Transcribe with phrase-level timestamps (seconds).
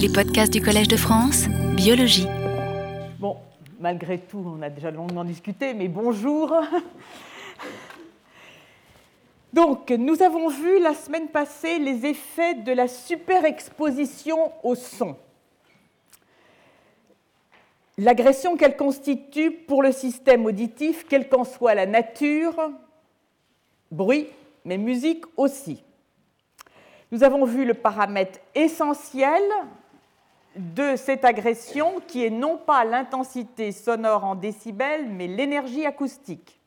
[0.00, 1.46] Les podcasts du Collège de France,
[1.76, 2.26] biologie.
[3.18, 3.36] Bon,
[3.78, 6.54] malgré tout, on a déjà longuement discuté, mais bonjour.
[9.52, 15.16] Donc, nous avons vu la semaine passée les effets de la superexposition au son.
[17.98, 22.56] L'agression qu'elle constitue pour le système auditif, quelle qu'en soit la nature,
[23.90, 24.28] bruit,
[24.64, 25.84] mais musique aussi.
[27.12, 29.42] Nous avons vu le paramètre essentiel
[30.56, 36.58] de cette agression qui est non pas l'intensité sonore en décibels, mais l'énergie acoustique.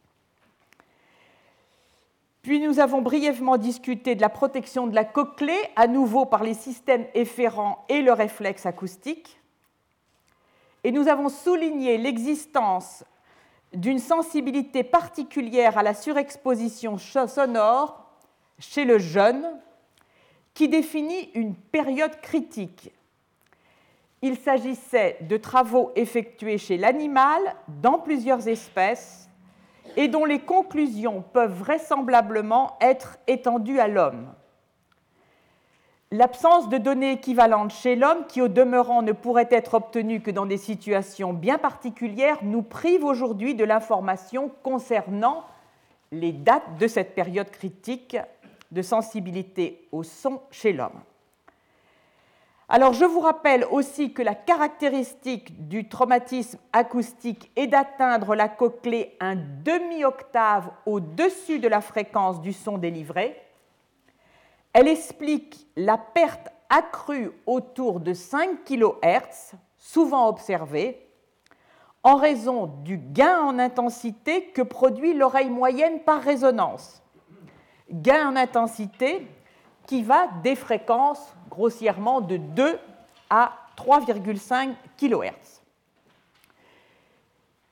[2.42, 6.54] Puis nous avons brièvement discuté de la protection de la cochlée, à nouveau par les
[6.54, 9.40] systèmes efférents et le réflexe acoustique.
[10.84, 13.06] Et nous avons souligné l'existence
[13.73, 18.06] d'une sensibilité particulière à la surexposition sonore
[18.59, 19.45] chez le jeune,
[20.54, 22.92] qui définit une période critique.
[24.26, 27.42] Il s'agissait de travaux effectués chez l'animal
[27.81, 29.30] dans plusieurs espèces
[29.98, 34.33] et dont les conclusions peuvent vraisemblablement être étendues à l'homme.
[36.09, 40.45] L'absence de données équivalentes chez l'homme, qui au demeurant ne pourrait être obtenue que dans
[40.45, 45.44] des situations bien particulières, nous prive aujourd'hui de l'information concernant
[46.14, 48.16] les dates de cette période critique
[48.72, 51.02] de sensibilité au son chez l'homme.
[52.76, 59.16] Alors je vous rappelle aussi que la caractéristique du traumatisme acoustique est d'atteindre la cochlée
[59.20, 63.40] un demi-octave au-dessus de la fréquence du son délivré.
[64.74, 71.08] Elle explique la perte accrue autour de 5 kHz, souvent observée,
[72.02, 77.04] en raison du gain en intensité que produit l'oreille moyenne par résonance
[77.92, 79.28] gain en intensité
[79.86, 82.80] qui va des fréquences grossièrement de 2
[83.30, 85.62] à 3,5 kHz.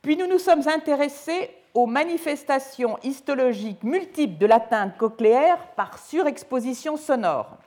[0.01, 7.57] Puis nous nous sommes intéressés aux manifestations histologiques multiples de l'atteinte cochléaire par surexposition sonore.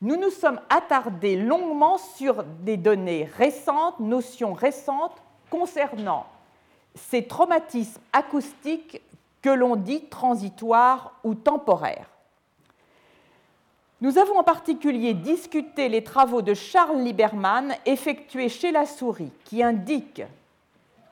[0.00, 5.20] Nous nous sommes attardés longuement sur des données récentes, notions récentes
[5.50, 6.26] concernant
[6.94, 9.02] ces traumatismes acoustiques
[9.42, 12.08] que l'on dit transitoire ou temporaire.
[14.00, 19.62] Nous avons en particulier discuté les travaux de Charles Lieberman effectués chez la souris qui
[19.62, 20.22] indiquent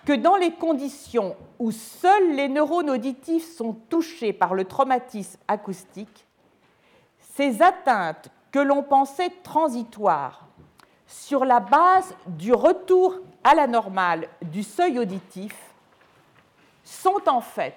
[0.05, 6.27] que dans les conditions où seuls les neurones auditifs sont touchés par le traumatisme acoustique,
[7.35, 10.47] ces atteintes que l'on pensait transitoires
[11.09, 15.57] sur la base du retour à la normale du seuil auditif
[16.85, 17.75] sont en fait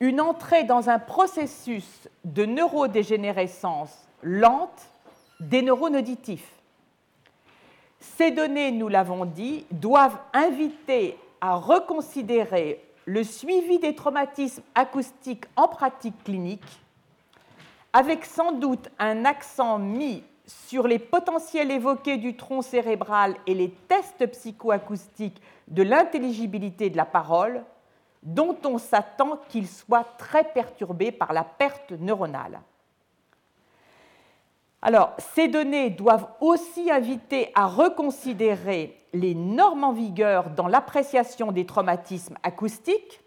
[0.00, 4.88] une entrée dans un processus de neurodégénérescence lente
[5.40, 6.50] des neurones auditifs.
[8.00, 15.68] Ces données, nous l'avons dit, doivent inviter à reconsidérer le suivi des traumatismes acoustiques en
[15.68, 16.80] pratique clinique,
[17.92, 23.70] avec sans doute un accent mis sur les potentiels évoqués du tronc cérébral et les
[23.70, 27.62] tests psychoacoustiques de l'intelligibilité de la parole,
[28.24, 32.60] dont on s'attend qu'il soit très perturbé par la perte neuronale.
[34.82, 41.64] Alors, ces données doivent aussi inviter à reconsidérer les normes en vigueur dans l'appréciation des
[41.64, 43.20] traumatismes acoustiques,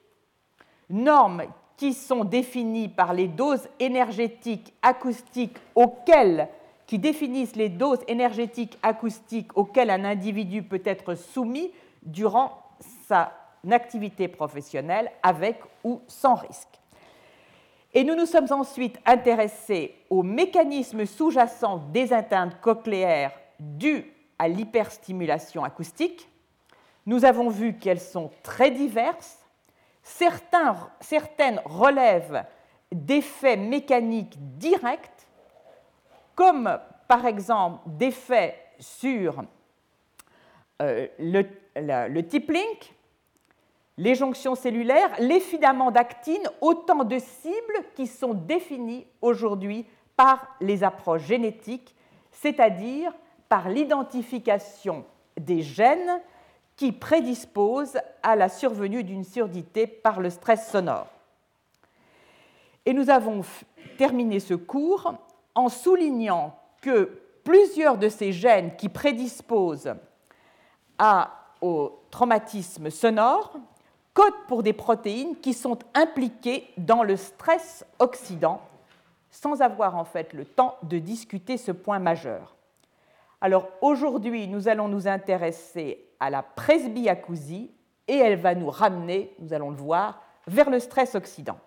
[0.90, 1.44] normes
[1.78, 6.50] qui sont définies par les doses énergétiques acoustiques auxquelles
[6.92, 11.72] les doses énergétiques acoustiques auxquelles un individu peut être soumis
[12.04, 12.64] durant
[13.08, 13.32] sa
[13.70, 16.68] activité professionnelle avec ou sans risque.
[17.94, 25.64] Et nous nous sommes ensuite intéressés aux mécanismes sous-jacents des atteintes cochléaires dues à l'hyperstimulation
[25.64, 26.30] acoustique.
[27.06, 29.40] Nous avons vu qu'elles sont très diverses.
[30.04, 32.46] certaines relèvent
[32.92, 35.28] d'effets mécaniques directs,
[36.36, 39.44] comme par exemple d'effets sur
[40.82, 41.44] euh, le,
[41.76, 42.22] le,
[43.98, 49.86] les jonctions cellulaires, les filaments d'actine, autant de cibles qui sont définies aujourd'hui
[50.16, 51.96] par les approches génétiques,
[52.32, 53.12] c'est-à-dire
[53.50, 55.06] par l'identification
[55.40, 56.22] des gènes
[56.76, 61.08] qui prédisposent à la survenue d'une surdité par le stress sonore.
[62.86, 63.42] Et nous avons
[63.98, 65.16] terminé ce cours
[65.56, 69.94] en soulignant que plusieurs de ces gènes qui prédisposent
[71.62, 73.58] au traumatisme sonore
[74.18, 78.62] code pour des protéines qui sont impliquées dans le stress oxydant,
[79.30, 82.56] sans avoir en fait le temps de discuter ce point majeur.
[83.42, 87.70] Alors aujourd'hui, nous allons nous intéresser à la presbyacousie
[88.08, 91.60] et elle va nous ramener, nous allons le voir, vers le stress oxydant.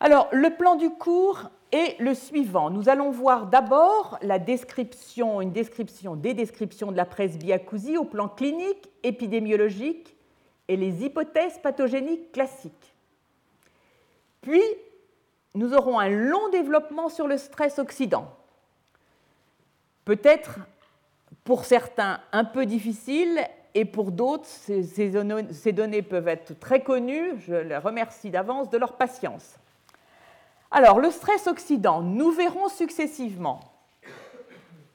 [0.00, 2.70] Alors, le plan du cours est le suivant.
[2.70, 8.28] Nous allons voir d'abord la description, une description des descriptions de la presbyacousie au plan
[8.28, 10.16] clinique, épidémiologique
[10.68, 12.94] et les hypothèses pathogéniques classiques.
[14.40, 14.62] Puis,
[15.54, 18.34] nous aurons un long développement sur le stress oxydant.
[20.04, 20.60] Peut-être
[21.44, 23.40] pour certains un peu difficile
[23.74, 27.38] et pour d'autres, ces, données peuvent être très connues.
[27.38, 29.56] Je les remercie d'avance de leur patience.
[30.70, 33.60] Alors, le stress oxydant, nous verrons successivement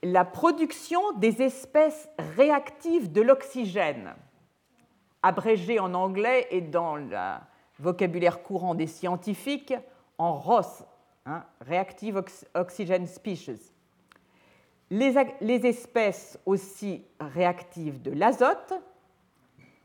[0.04, 4.14] la production des espèces réactives de l'oxygène,
[5.24, 7.18] abrégée en anglais et dans le
[7.80, 9.74] vocabulaire courant des scientifiques
[10.18, 10.84] en ROS,
[11.26, 12.24] hein, Reactive
[12.54, 13.72] Oxygen Species
[14.92, 18.74] les, espèces aussi réactives de l'azote.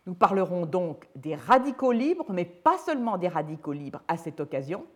[0.06, 4.86] Nous parlerons donc des radicaux libres, mais pas seulement des radicaux libres à cette occasion.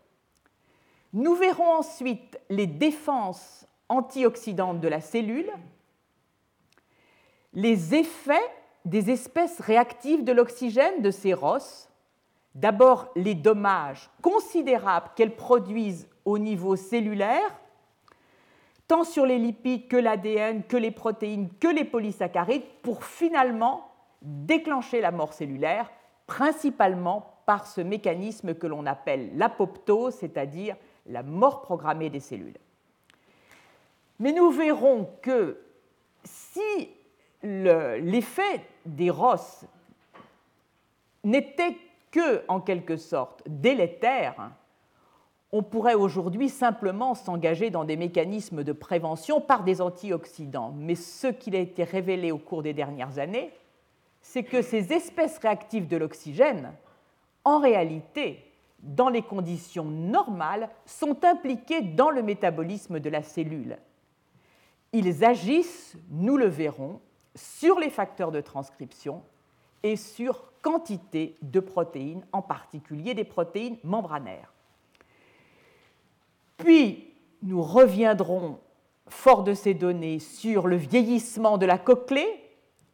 [1.15, 5.49] Nous verrons ensuite les défenses antioxydantes de la cellule,
[7.53, 8.51] les effets
[8.85, 11.89] des espèces réactives de l'oxygène de ces ROS,
[12.57, 17.61] d'abord les dommages considérables qu'elles produisent au niveau cellulaire,
[18.89, 23.89] tant sur les lipides que l'ADN, que les protéines, que les polysaccharides, pour finalement
[24.21, 25.93] déclencher la mort cellulaire,
[26.27, 30.75] principalement par ce mécanisme que l'on appelle l'apoptose, c'est-à-dire
[31.07, 32.59] la mort programmée des cellules.
[34.19, 35.61] Mais nous verrons que
[36.25, 36.89] si
[37.43, 39.67] l'effet des ROS
[41.25, 41.77] n'était
[42.11, 44.51] que, en quelque sorte, délétère,
[45.53, 50.73] on pourrait aujourd'hui simplement s'engager dans des mécanismes de prévention par des antioxydants.
[50.77, 53.53] Mais ce qu'il a été révélé au cours des dernières années,
[54.21, 56.73] c'est que ces espèces réactives de l'oxygène,
[57.45, 58.45] en réalité,
[58.85, 63.79] dans les conditions normales, sont impliquées dans le métabolisme de la cellule.
[64.93, 67.01] Ils agissent, nous le verrons,
[67.35, 69.23] sur les facteurs de transcription
[69.83, 74.53] et sur quantité de protéines, en particulier des protéines membranaires.
[76.57, 78.61] Puis, nous reviendrons,
[79.09, 82.41] fort de ces données, sur le vieillissement de la cochlée,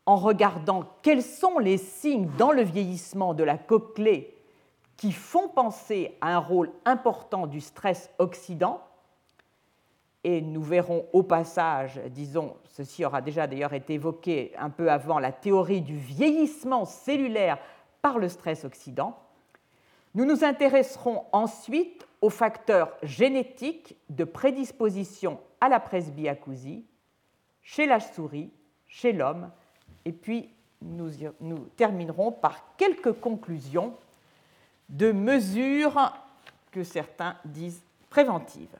[0.06, 4.34] en regardant quels sont les signes dans le vieillissement de la cochlée
[5.00, 8.86] qui font penser à un rôle important du stress oxydant.
[10.24, 15.18] Et nous verrons au passage, disons, ceci aura déjà d'ailleurs été évoqué un peu avant,
[15.18, 17.56] la théorie du vieillissement cellulaire
[18.02, 19.18] par le stress oxydant.
[20.14, 26.84] Nous nous intéresserons ensuite aux facteurs génétiques de prédisposition à la presbyacousie
[27.62, 28.50] chez la souris,
[28.86, 29.50] chez l'homme,
[30.04, 30.50] et puis
[30.82, 31.08] nous,
[31.40, 33.94] nous, terminerons par quelques conclusions
[34.90, 36.12] de mesures
[36.70, 38.76] que certains disent préventives.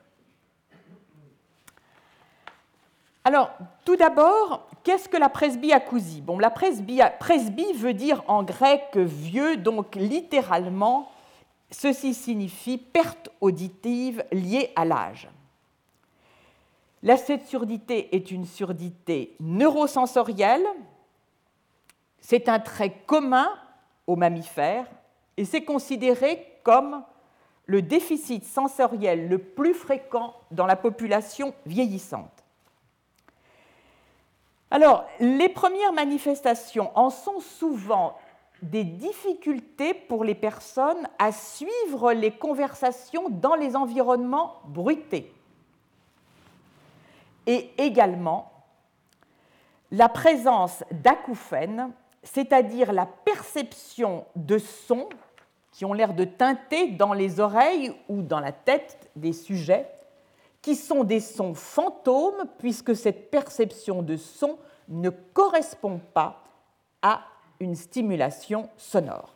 [3.23, 3.51] Alors,
[3.85, 6.23] tout d'abord, qu'est-ce que la presbyacousie?
[6.39, 11.11] La presby, presby veut dire en grec vieux, donc littéralement
[11.71, 15.29] Ceci signifie perte auditive liée à l'âge.
[17.01, 20.65] Cette surdité est une surdité neurosensorielle.
[22.19, 23.49] C'est un trait commun
[24.05, 24.85] aux mammifères
[25.37, 27.03] et c'est considéré comme
[27.65, 32.43] le déficit sensoriel le plus fréquent dans la population vieillissante.
[34.69, 38.17] Alors, les premières manifestations en sont souvent
[38.61, 45.33] des difficultés pour les personnes à suivre les conversations dans les environnements bruités.
[47.47, 48.51] Et également
[49.91, 51.91] la présence d'acouphènes,
[52.23, 55.09] c'est-à-dire la perception de sons
[55.71, 59.89] qui ont l'air de teinter dans les oreilles ou dans la tête des sujets,
[60.61, 64.57] qui sont des sons fantômes puisque cette perception de son
[64.89, 66.43] ne correspond pas
[67.01, 67.21] à
[67.59, 69.33] une stimulation sonore.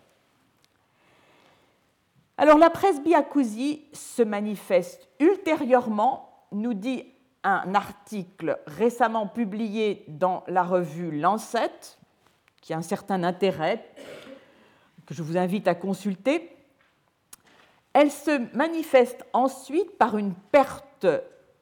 [2.38, 7.06] Alors la presbyacousie se manifeste ultérieurement, nous dit
[7.44, 11.98] un article récemment publié dans la revue Lancet,
[12.65, 13.86] qui a un certain intérêt,
[15.05, 16.50] que je vous invite à consulter.
[17.93, 21.05] Elle se manifeste ensuite par une perte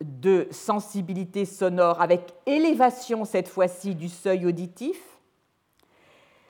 [0.01, 4.97] de sensibilité sonore avec élévation cette fois-ci du seuil auditif,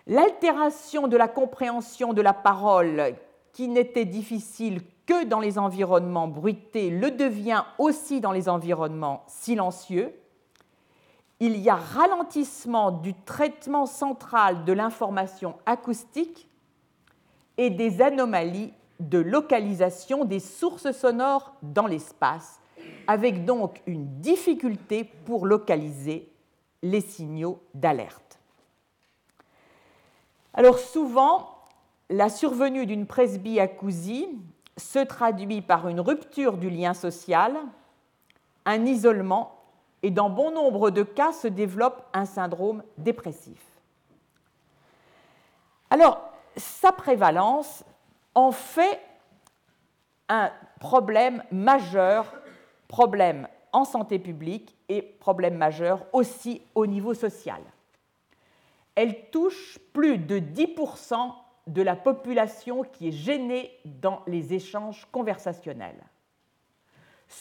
[0.06, 3.16] L'altération de la compréhension de la parole,
[3.54, 10.14] qui n'était difficile que dans les environnements bruités, le devient aussi dans les environnements silencieux.
[11.46, 16.48] Il y a ralentissement du traitement central de l'information acoustique
[17.58, 18.72] et des anomalies
[19.02, 22.62] de localisation des sources sonores dans l'espace,
[23.08, 26.32] avec donc une difficulté pour localiser
[26.82, 28.40] les signaux d'alerte.
[30.54, 31.58] Alors souvent,
[32.10, 34.30] la survenue d'une presbyacousie
[34.78, 37.58] se traduit par une rupture du lien social,
[38.66, 39.63] un isolement
[40.04, 43.62] et dans bon nombre de cas se développe un syndrome dépressif.
[45.90, 46.22] Alors,
[46.58, 47.84] sa prévalence
[48.36, 49.00] en fait
[50.30, 52.34] un problème majeur,
[52.88, 57.62] problème en santé publique et problème majeur aussi au niveau social.
[58.96, 61.34] Elle touche plus de 10%
[61.68, 66.04] de la population qui est gênée dans les échanges conversationnels.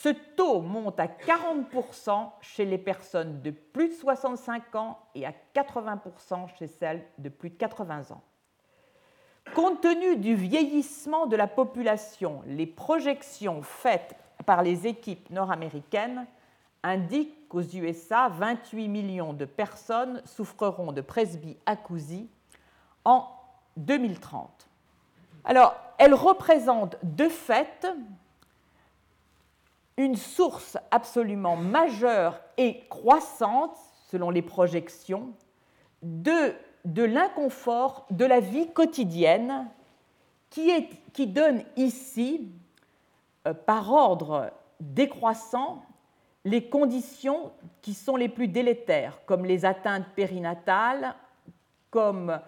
[0.01, 5.33] Ce taux monte à 40% chez les personnes de plus de 65 ans et à
[5.55, 8.21] 80% chez celles de plus de 80 ans.
[9.55, 16.25] Compte tenu du vieillissement de la population, les projections faites par les équipes nord-américaines
[16.81, 22.27] indiquent qu'aux USA, 28 millions de personnes souffreront de presbyacousie
[23.05, 23.27] en
[23.77, 24.67] 2030.
[25.45, 27.87] Alors, elle représente de fait
[29.97, 33.77] une source absolument majeure et croissante,
[34.09, 35.33] selon les projections,
[36.01, 36.53] de,
[36.85, 39.67] l'inconfort de la vie quotidienne
[40.49, 42.51] qui donne ici,
[43.47, 45.83] euh, par ordre décroissant,
[46.45, 51.15] les conditions qui sont les plus délétères, comme les atteintes périnatales,
[51.89, 52.39] comme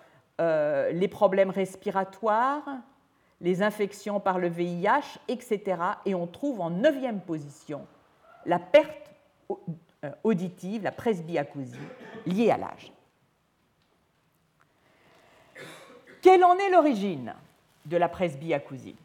[0.41, 2.65] euh, les problèmes respiratoires,
[3.41, 5.77] les infections par le VIH, etc.
[6.05, 7.85] Et on trouve en neuvième position
[8.45, 9.11] la perte
[10.03, 11.77] euh, auditive, la presbyacousie,
[12.25, 12.91] liée à l'âge.
[16.21, 17.33] Quelle en est l'origine
[17.85, 18.95] de la presbyacousie?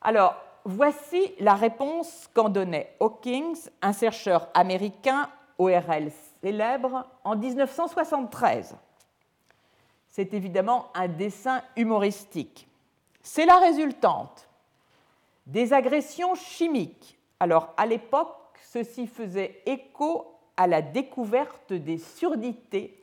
[0.00, 5.28] Alors, voici la réponse qu'en donnait Hawkins, un chercheur américain
[5.58, 6.10] ORL
[6.42, 8.76] célèbre, en 1973.
[10.10, 12.68] C'est évidemment un dessin humoristique.
[13.26, 14.48] C'est la résultante
[15.46, 17.18] des agressions chimiques.
[17.40, 23.02] Alors, à l'époque, ceci faisait écho à la découverte des surdités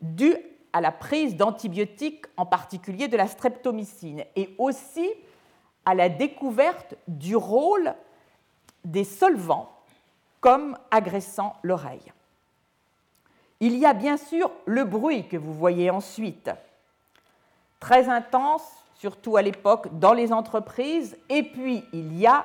[0.00, 0.38] dues
[0.72, 5.10] à la prise d'antibiotiques, en particulier de la streptomycine, et aussi
[5.84, 7.96] à la découverte du rôle
[8.84, 9.72] des solvants
[10.40, 12.12] comme agressant l'oreille.
[13.58, 16.48] Il y a bien sûr le bruit que vous voyez ensuite,
[17.80, 21.16] très intense, surtout à l'époque, dans les entreprises.
[21.28, 22.44] Et puis, il y a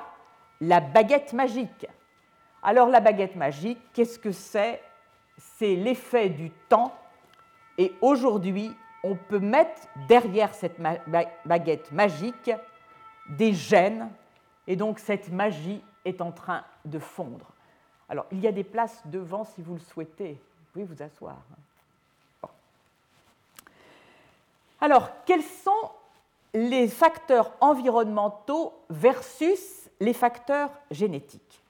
[0.60, 1.86] la baguette magique.
[2.62, 4.80] Alors, la baguette magique, qu'est-ce que c'est?
[5.36, 6.94] C'est l'effet du temps.
[7.76, 10.80] Et aujourd'hui, on peut mettre derrière cette
[11.44, 12.50] baguette magique
[13.28, 14.08] des gènes.
[14.66, 17.50] Et donc, cette magie est en train de fondre.
[18.08, 20.32] Alors, il y a des places devant si vous le souhaitez.
[20.32, 21.36] Vous pouvez vous asseoir.
[24.80, 25.90] Alors, quels sont
[26.54, 31.62] les facteurs environnementaux versus les facteurs génétiques.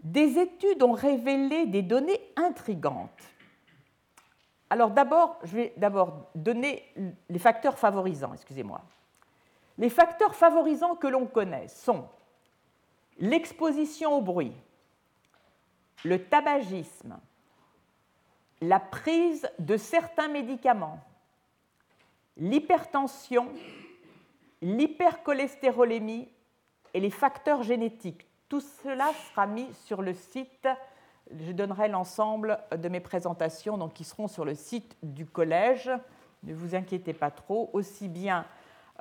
[0.00, 3.22] Des études ont révélé des données intrigantes.
[4.70, 6.84] Alors d'abord, je vais d'abord donner
[7.28, 8.80] les facteurs favorisants, excusez-moi.
[9.76, 12.08] Les facteurs favorisants que l'on connaît sont
[13.18, 14.52] l'exposition au bruit,
[16.04, 17.18] le tabagisme,
[18.60, 21.00] la prise de certains médicaments,
[22.38, 23.48] l'hypertension,
[24.62, 26.28] l'hypercholestérolémie
[26.94, 28.26] et les facteurs génétiques.
[28.48, 30.68] Tout cela sera mis sur le site.
[31.30, 35.90] Je donnerai l'ensemble de mes présentations donc, qui seront sur le site du collège.
[36.44, 38.46] Ne vous inquiétez pas trop, aussi bien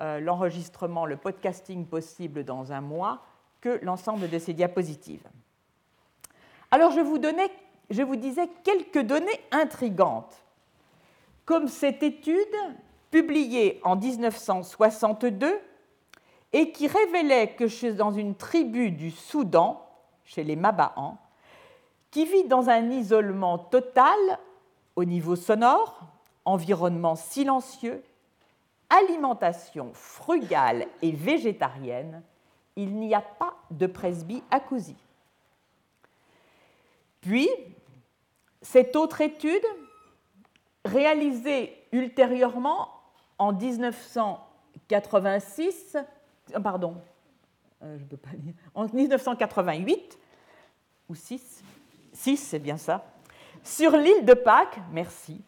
[0.02, 3.22] euh, l'enregistrement, le podcasting possible dans un mois
[3.62, 5.28] que l'ensemble de ces diapositives.
[6.72, 7.50] Alors je vous, donnais,
[7.90, 10.44] je vous disais quelques données intrigantes.
[11.46, 12.36] Comme cette étude
[13.12, 15.60] publié en 1962
[16.54, 19.86] et qui révélait que dans une tribu du Soudan,
[20.24, 21.18] chez les Mabahans,
[22.12, 24.18] qui vit dans un isolement total
[24.96, 26.02] au niveau sonore,
[26.46, 28.04] environnement silencieux,
[28.90, 32.24] alimentation frugale et végétarienne,
[32.76, 34.96] il n'y a pas de presbyacousie.
[37.22, 37.50] Puis,
[38.62, 39.66] cette autre étude,
[40.86, 42.90] réalisée ultérieurement
[43.38, 45.98] en 1986,
[46.56, 46.98] euh, pardon,
[47.84, 48.30] euh, je peux pas
[48.74, 50.18] en 1988
[51.10, 51.64] ou 6,
[52.14, 53.06] 6, c'est bien ça,
[53.64, 55.42] sur l'île de Pâques, merci,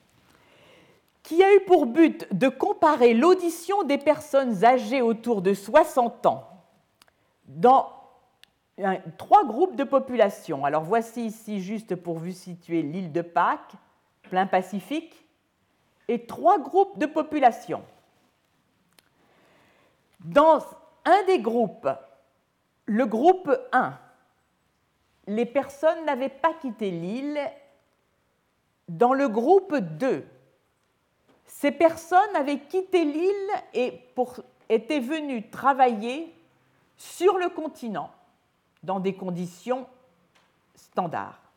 [1.24, 6.46] qui a eu pour but de comparer l'audition des personnes âgées autour de 60 ans
[7.46, 8.00] dans
[9.18, 10.66] trois groupes de population.
[10.66, 13.74] Alors voici ici, juste pour vous situer, l'île de Pâques,
[14.24, 15.26] plein Pacifique,
[16.10, 17.84] et trois groupes de population.
[20.20, 20.60] Dans
[21.06, 21.88] un des groupes,
[22.86, 23.98] le groupe 1,
[25.28, 27.40] les personnes n'avaient pas quitté l'île.
[28.88, 30.28] Dans le groupe 2,
[31.46, 34.02] ces personnes avaient quitté l'île et
[34.68, 36.34] étaient venues travailler
[36.98, 38.12] sur le continent
[38.82, 39.88] dans des conditions
[40.74, 41.49] standards.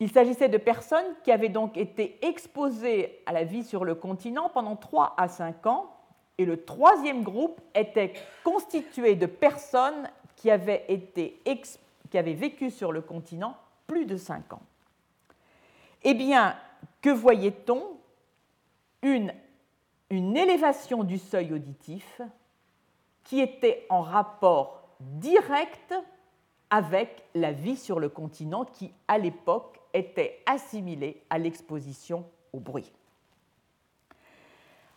[0.00, 4.48] Il s'agissait de personnes qui avaient donc été exposées à la vie sur le continent
[4.48, 5.90] pendant 3 à 5 ans,
[6.38, 8.12] et le troisième groupe était
[8.44, 10.86] constitué de personnes qui avaient,
[12.12, 13.56] vécu sur le continent
[13.88, 14.62] plus de 5 ans.
[16.04, 16.54] Eh bien,
[17.02, 17.82] que voyait-on?
[19.02, 19.32] Une,
[20.10, 22.20] une élévation du seuil auditif
[23.24, 25.94] qui était en rapport direct
[26.70, 32.92] avec la vie sur le continent qui, à l'époque, était assimilée à l'exposition au bruit.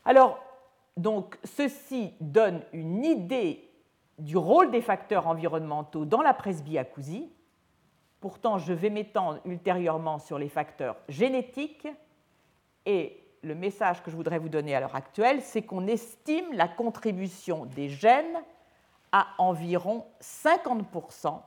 [0.05, 0.39] Alors,
[0.97, 3.69] donc, ceci donne une idée
[4.17, 7.31] du rôle des facteurs environnementaux dans la presbyacousie.
[8.19, 11.87] Pourtant, je vais m'étendre ultérieurement sur les facteurs génétiques
[12.85, 16.67] et le message que je voudrais vous donner à l'heure actuelle, c'est qu'on estime la
[16.67, 18.37] contribution des gènes
[19.11, 21.41] à environ 50%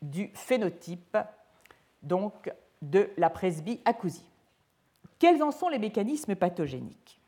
[0.00, 1.18] du phénotype
[2.02, 2.52] donc,
[2.82, 4.24] de la presbyacousie.
[5.18, 7.20] Quels en sont les mécanismes pathogéniques?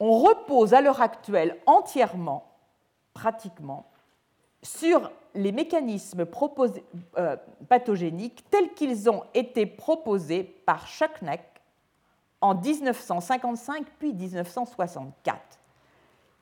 [0.00, 2.50] On repose à l'heure actuelle entièrement,
[3.14, 3.86] pratiquement,
[4.62, 6.26] sur les mécanismes
[7.16, 7.36] euh,
[7.68, 11.42] pathogéniques tels qu'ils ont été proposés par Schuckneck
[12.40, 15.38] en 1955 puis 1964.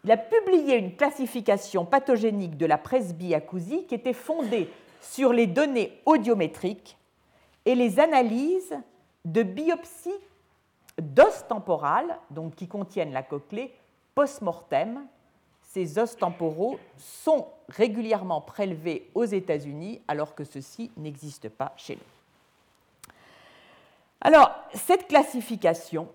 [0.04, 4.70] Il a publié une classification pathogénique de la presbyacousie qui était fondée
[5.00, 6.96] sur les données audiométriques
[7.66, 8.74] et les analyses
[9.24, 10.10] de biopsies
[10.96, 13.74] d'os temporales, donc qui contiennent la cochlée,
[14.14, 15.06] post-mortem.
[15.60, 23.10] Ces os temporaux sont régulièrement prélevés aux États-Unis alors que ceci n'existe pas chez nous.
[24.22, 26.08] Alors, cette classification,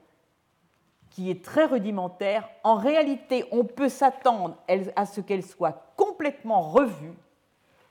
[1.11, 4.55] qui est très rudimentaire, en réalité, on peut s'attendre
[4.95, 7.13] à ce qu'elle soit complètement revue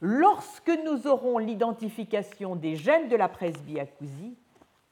[0.00, 4.36] lorsque nous aurons l'identification des gènes de la presbyacousie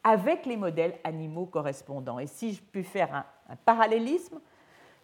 [0.05, 2.19] avec les modèles animaux correspondants.
[2.19, 4.41] Et si je puis faire un, parallélisme,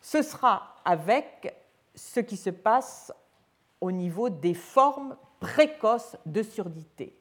[0.00, 1.54] ce sera avec
[1.94, 3.12] ce qui se passe
[3.80, 7.18] au niveau des formes précoces de surdité.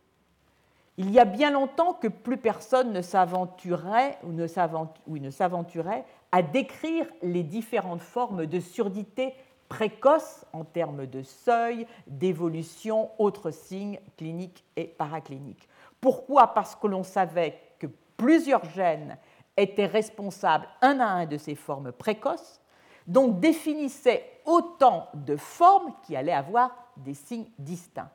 [0.97, 7.07] Il y a bien longtemps que plus personne ne s'aventurait ou ne s'aventurait à décrire
[7.21, 9.33] les différentes formes de surdité
[9.73, 15.67] précoces en termes de seuil, d'évolution, autres signes cliniques et paracliniques.
[15.99, 16.53] Pourquoi?
[16.53, 19.17] Parce que l'on savait que plusieurs gènes
[19.57, 22.61] étaient responsables un à un de ces formes précoces,
[23.07, 28.11] donc définissaient autant de formes qui allaient avoir des signes distincts.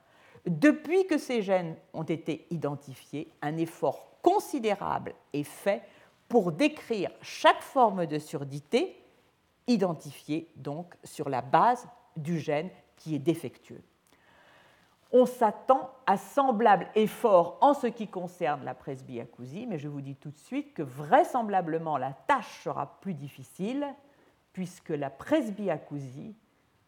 [0.47, 5.83] Depuis que ces gènes ont été identifiés, un effort considérable est fait
[6.29, 8.98] pour décrire chaque forme de surdité,
[9.69, 13.83] identifiée donc sur la base du gène qui est défectueux.
[15.11, 20.17] On s'attend à semblable effort en ce qui concerne la presbyacousie, mais je vous dis
[20.17, 23.87] tout de suite que vraisemblablement la tâche sera plus difficile
[24.53, 26.35] puisque la presbyacousie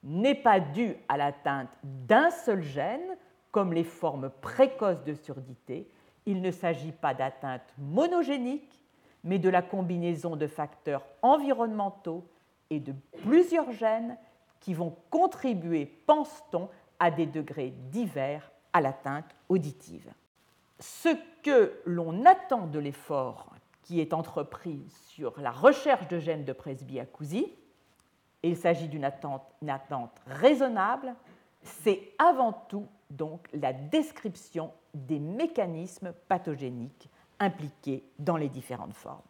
[0.03, 3.17] n'est pas due à l'atteinte d'un seul gène,
[3.53, 5.91] comme les formes précoces de surdité,
[6.27, 8.83] il ne s'agit pas d'atteinte monogénique,
[9.25, 12.27] mais de la combinaison de facteurs environnementaux
[12.71, 14.17] et de plusieurs gènes
[14.61, 20.13] qui vont contribuer, pense-t-on, à des degrés divers à l'atteinte auditive.
[20.79, 21.09] Ce
[21.43, 23.51] que l'on attend de l'effort
[23.83, 27.53] qui est entrepris sur la recherche de gènes de presbyacousie,
[28.43, 31.15] et il s'agit d'une attente, attente raisonnable,
[31.63, 39.21] c'est avant tout donc la description des mécanismes pathogéniques impliqués dans les différentes formes.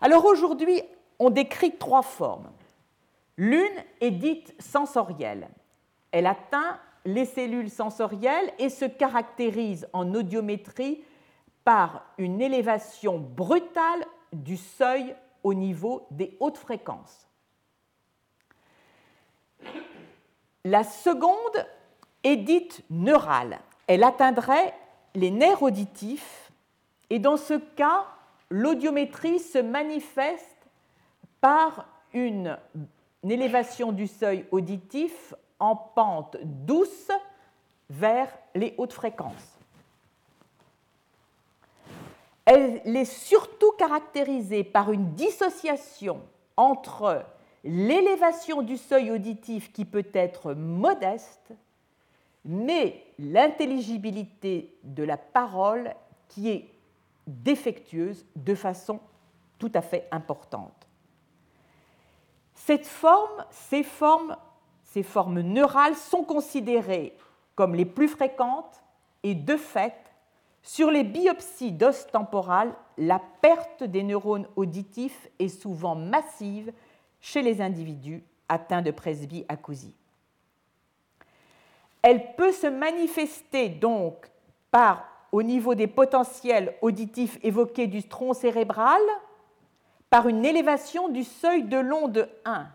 [0.00, 0.82] Alors aujourd'hui,
[1.18, 2.50] on décrit trois formes.
[3.36, 5.48] L'une est dite sensorielle.
[6.12, 11.04] Elle atteint les cellules sensorielles et se caractérise en audiométrie
[11.64, 17.28] par une élévation brutale du seuil au niveau des hautes fréquences.
[20.64, 21.66] La seconde
[22.22, 23.60] est dite neurale.
[23.86, 24.74] Elle atteindrait
[25.14, 26.50] les nerfs auditifs,
[27.10, 28.06] et dans ce cas,
[28.50, 30.53] l'audiométrie se manifeste
[31.44, 32.56] par une,
[33.22, 37.10] élévation du seuil auditif en pente douce
[37.90, 39.58] vers les hautes fréquences.
[42.46, 46.22] Elle est surtout caractérisée par une dissociation
[46.56, 47.26] entre
[47.62, 51.52] l'élévation du seuil auditif qui peut être modeste,
[52.46, 55.94] mais l'intelligibilité de la parole
[56.28, 56.70] qui est
[57.26, 58.98] défectueuse de façon
[59.58, 60.84] tout à fait importante.
[62.54, 64.36] Cette forme, ces formes,
[64.84, 67.16] ces formes neurales sont considérées
[67.54, 68.82] comme les plus fréquentes
[69.22, 69.94] et de fait,
[70.62, 76.72] sur les biopsies d'os temporal, la perte des neurones auditifs est souvent massive
[77.20, 79.94] chez les individus atteints de presbyacousie.
[82.02, 84.26] Elle peut se manifester donc
[84.70, 89.00] par, au niveau des potentiels auditifs évoqués du tronc cérébral,
[90.14, 92.68] par une élévation du seuil de l'onde 1.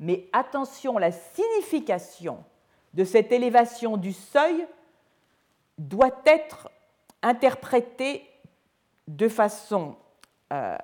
[0.00, 2.42] Mais attention, la signification
[2.94, 4.66] de cette élévation du seuil
[5.78, 6.68] doit être
[7.22, 8.28] interprétée
[9.06, 9.94] de façon,
[10.52, 10.76] euh,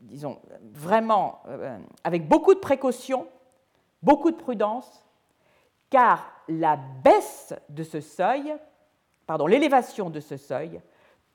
[0.00, 0.40] disons,
[0.72, 3.28] vraiment euh, avec beaucoup de précaution,
[4.02, 5.06] beaucoup de prudence,
[5.88, 8.56] car la baisse de ce seuil,
[9.28, 10.80] pardon, l'élévation de ce seuil,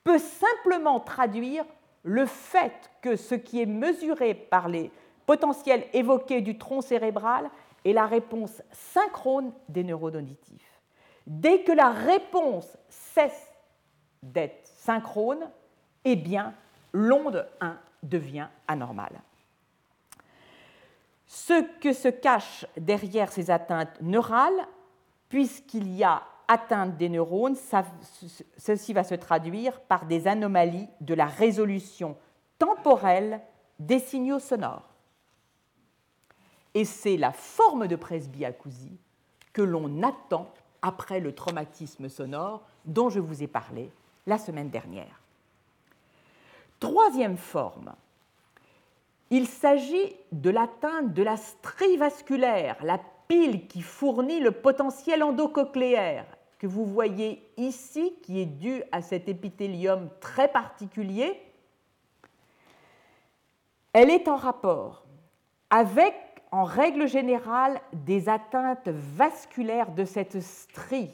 [0.04, 1.64] peut simplement traduire
[2.08, 4.92] le fait que ce qui est mesuré par les
[5.26, 7.50] potentiels évoqués du tronc cérébral
[7.84, 10.82] est la réponse synchrone des neurones auditifs.
[11.28, 13.52] Dès que la réponse cesse
[14.24, 15.50] d'être synchrone,
[16.06, 16.54] eh bien,
[16.94, 19.20] l'onde 1 devient anormale.
[21.26, 24.66] Ce que se cache derrière ces atteintes neurales,
[25.28, 27.58] puisqu'il y a atteinte des neurones,
[28.58, 32.16] ceci va se traduire par des anomalies de la résolution
[32.58, 33.42] temporelle
[33.80, 34.90] des signaux sonores.
[36.74, 38.98] Et c'est la forme de presbyacousie
[39.52, 40.48] que l'on attend
[40.82, 43.92] après le traumatisme sonore dont je vous ai parlé
[44.26, 45.22] la semaine dernière.
[46.80, 47.94] Troisième forme,
[49.30, 56.37] il s'agit de l'atteinte de la strie vasculaire, la pile qui fournit le potentiel endocochléaire
[56.60, 61.40] que vous voyez ici, qui est dû à cet épithélium très particulier.
[63.94, 65.06] Elle est en rapport
[65.70, 66.16] avec,
[66.52, 71.12] en règle générale, des atteintes vasculaires de cette strie,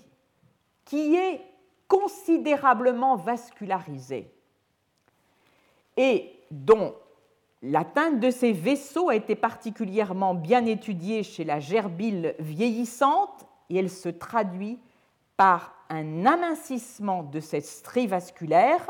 [0.86, 1.41] qui est
[1.88, 4.34] considérablement vascularisée
[5.97, 6.95] et dont
[7.65, 13.89] L'atteinte de ces vaisseaux a été particulièrement bien étudiée chez la gerbille vieillissante et elle
[13.89, 14.79] se traduit
[15.38, 18.88] par un amincissement de cette strie vasculaire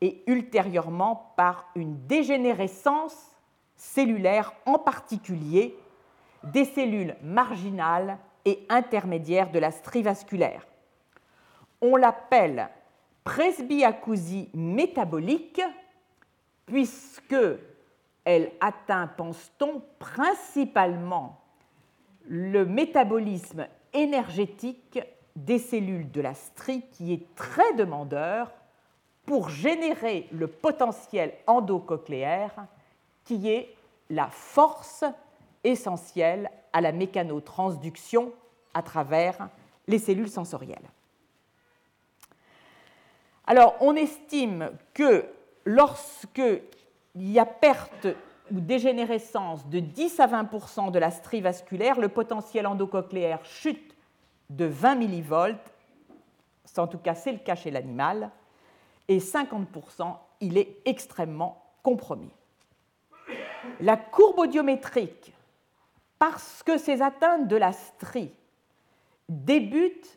[0.00, 3.36] et ultérieurement par une dégénérescence
[3.76, 5.76] cellulaire, en particulier
[6.44, 10.66] des cellules marginales et intermédiaires de la strie vasculaire.
[11.80, 12.68] On l'appelle
[13.24, 15.60] presbyacousie métabolique
[16.64, 17.36] puisque
[18.24, 21.40] elle atteint, pense-t-on, principalement
[22.28, 25.00] le métabolisme énergétique
[25.36, 28.52] des cellules de la strie qui est très demandeur
[29.26, 32.66] pour générer le potentiel endocochléaire
[33.24, 33.74] qui est
[34.08, 35.04] la force
[35.64, 38.32] essentielle à la mécanotransduction
[38.72, 39.48] à travers
[39.88, 40.90] les cellules sensorielles.
[43.46, 45.24] Alors, on estime que
[45.64, 46.62] lorsqu'il
[47.14, 48.08] y a perte
[48.52, 53.96] ou dégénérescence de 10 à 20% de la strie vasculaire, le potentiel endocochléaire chute
[54.50, 55.72] de 20 millivolts,
[56.76, 58.30] en tout cas c'est le cas chez l'animal,
[59.08, 59.68] et 50
[60.40, 62.32] il est extrêmement compromis.
[63.80, 65.32] La courbe audiométrique,
[66.18, 68.32] parce que ces atteintes de la strie
[69.28, 70.15] débutent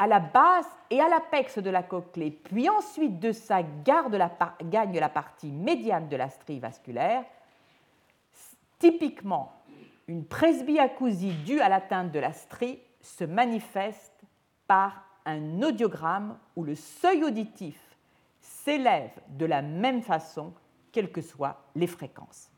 [0.00, 4.16] à la base et à l'apex de la cochlée, puis ensuite de ça gagne
[4.98, 7.22] la partie médiane de la strie vasculaire,
[8.78, 9.52] typiquement,
[10.08, 14.24] une presbyacousie due à l'atteinte de la strie se manifeste
[14.66, 17.78] par un audiogramme où le seuil auditif
[18.40, 20.54] s'élève de la même façon,
[20.92, 22.50] quelles que soient les fréquences.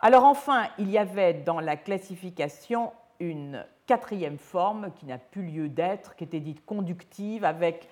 [0.00, 5.68] Alors enfin, il y avait dans la classification une quatrième forme qui n'a plus lieu
[5.68, 7.88] d'être, qui était dite conductive, avec,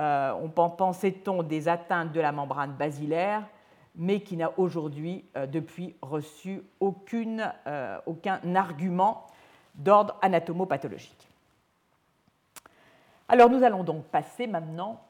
[0.00, 3.46] euh, on pensait-on, des atteintes de la membrane basilaire,
[3.94, 9.26] mais qui n'a aujourd'hui, euh, depuis, reçu aucune, euh, aucun argument
[9.74, 11.28] d'ordre anatomopathologique.
[13.28, 15.00] Alors nous allons donc passer maintenant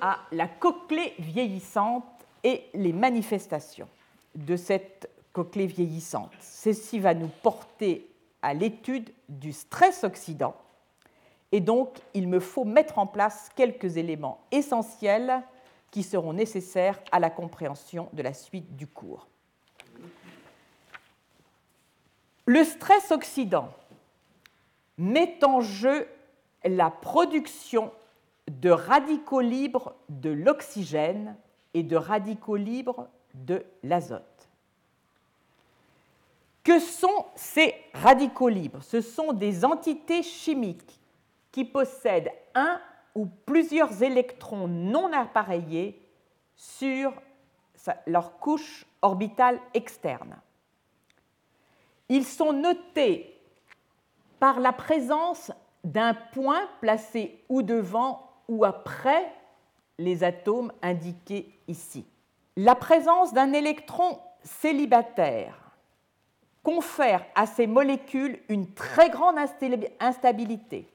[0.00, 2.04] à la cochlée vieillissante
[2.42, 3.88] et les manifestations
[4.34, 6.32] de cette cochlée vieillissante.
[6.40, 8.08] Ceci va nous porter
[8.46, 10.54] à l'étude du stress oxydant.
[11.50, 15.42] Et donc, il me faut mettre en place quelques éléments essentiels
[15.90, 19.26] qui seront nécessaires à la compréhension de la suite du cours.
[22.46, 23.72] Le stress oxydant
[24.96, 26.06] met en jeu
[26.64, 27.90] la production
[28.48, 31.36] de radicaux libres de l'oxygène
[31.74, 34.35] et de radicaux libres de l'azote.
[36.66, 38.82] Que sont ces radicaux libres?
[38.82, 40.98] Ce sont des entités chimiques
[41.52, 42.80] qui possèdent un
[43.14, 46.04] ou plusieurs électrons non appareillés
[46.56, 47.12] sur
[48.08, 50.36] leur couche orbitale externe.
[52.08, 53.40] Ils sont notés
[54.40, 55.52] par la présence
[55.84, 59.32] d'un point placé ou devant ou après
[59.98, 62.04] les atomes indiqués ici.
[62.56, 65.65] La présence d'un électron célibataire
[66.66, 69.36] confère à ces molécules une très grande
[70.00, 70.88] instabilité.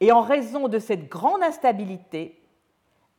[0.00, 2.42] Et en raison de cette grande instabilité,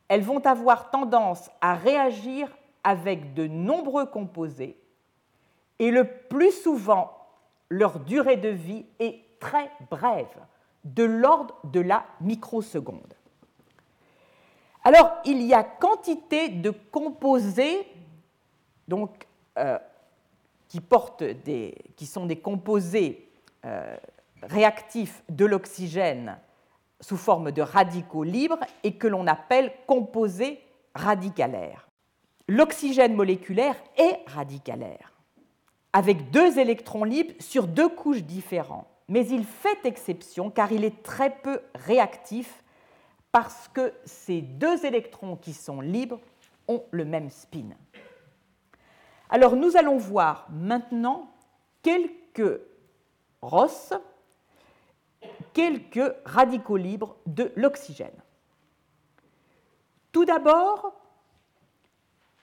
[0.08, 4.76] elles vont avoir tendance à réagir avec de nombreux composés
[5.78, 7.16] et le plus souvent,
[7.70, 10.26] leur durée de vie est très brève,
[10.84, 13.14] de l'ordre de la microseconde.
[14.84, 17.86] Alors, il y a quantité de composés
[18.88, 19.26] donc,
[19.56, 19.78] euh,
[20.70, 23.28] qui, sont des composés
[23.64, 23.96] euh,
[24.42, 26.38] réactifs de l'oxygène
[27.00, 30.60] sous forme de radicaux libres et que l'on appelle composés
[30.94, 31.88] radicalaires.
[32.46, 35.12] L'oxygène moléculaire est radicalaire,
[35.92, 38.86] avec deux électrons libres sur deux couches différentes.
[39.08, 42.62] Mais il fait exception car il est très peu réactif
[43.32, 46.20] parce que ces deux électrons qui sont libres
[46.68, 47.70] ont le même spin.
[49.30, 51.32] Alors nous allons voir maintenant
[51.82, 52.60] quelques
[53.40, 53.94] ROS
[55.52, 58.22] quelques radicaux libres de l'oxygène.
[60.12, 60.94] Tout d'abord,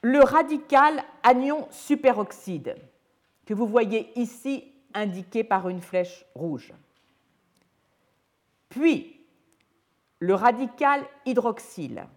[0.01, 2.75] le radical anion superoxyde,
[3.45, 6.73] que vous voyez ici indiqué par une flèche rouge.
[8.69, 9.25] Puis,
[10.19, 12.07] le radical hydroxyle.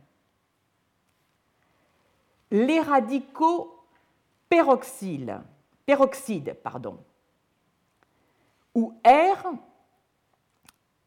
[2.51, 3.80] Les radicaux
[4.51, 5.41] peroxyles,
[5.87, 6.99] peroxyde, pardon,
[8.75, 9.53] où R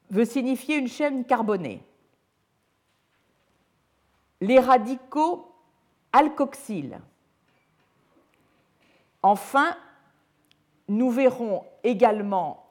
[0.09, 1.85] veut signifier une chaîne carbonée.
[4.41, 5.53] Les radicaux
[6.11, 6.99] alkoxyles.
[9.21, 9.75] Enfin,
[10.87, 12.65] nous verrons également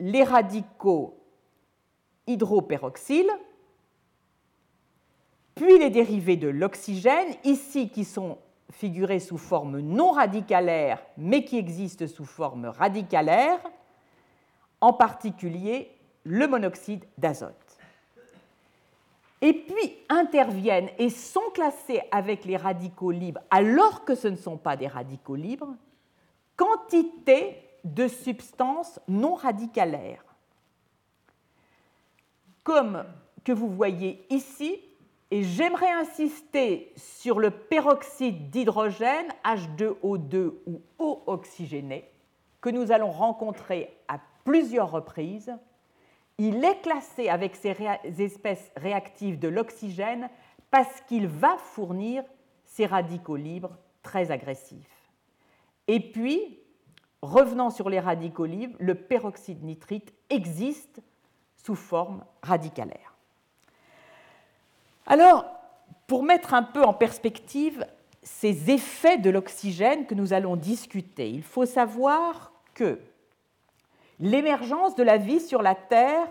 [0.00, 1.18] les radicaux
[2.26, 3.32] hydroperoxyles,
[5.54, 8.38] puis les dérivés de l'oxygène, ici qui sont
[8.70, 13.60] figurés sous forme non radicalaire, mais qui existent sous forme radicalaire,
[14.80, 15.90] en particulier
[16.24, 17.54] le monoxyde d'azote.
[19.40, 24.56] Et puis interviennent et sont classés avec les radicaux libres, alors que ce ne sont
[24.56, 25.74] pas des radicaux libres,
[26.56, 30.24] quantité de substances non radicalaires.
[32.64, 33.04] Comme
[33.44, 34.78] que vous voyez ici,
[35.30, 42.10] et j'aimerais insister sur le peroxyde d'hydrogène, H2O2 ou eau oxygénée,
[42.60, 45.52] que nous allons rencontrer à plusieurs reprises
[46.38, 47.76] il est classé avec ces
[48.22, 50.30] espèces réactives de l'oxygène
[50.70, 52.22] parce qu'il va fournir
[52.64, 55.10] ces radicaux libres très agressifs.
[55.88, 56.60] Et puis,
[57.22, 61.02] revenant sur les radicaux libres, le peroxyde nitrite existe
[61.56, 63.07] sous forme radicalaire.
[65.08, 65.46] Alors,
[66.06, 67.84] pour mettre un peu en perspective
[68.22, 73.00] ces effets de l'oxygène que nous allons discuter, il faut savoir que
[74.20, 76.26] L'émergence de la vie sur la Terre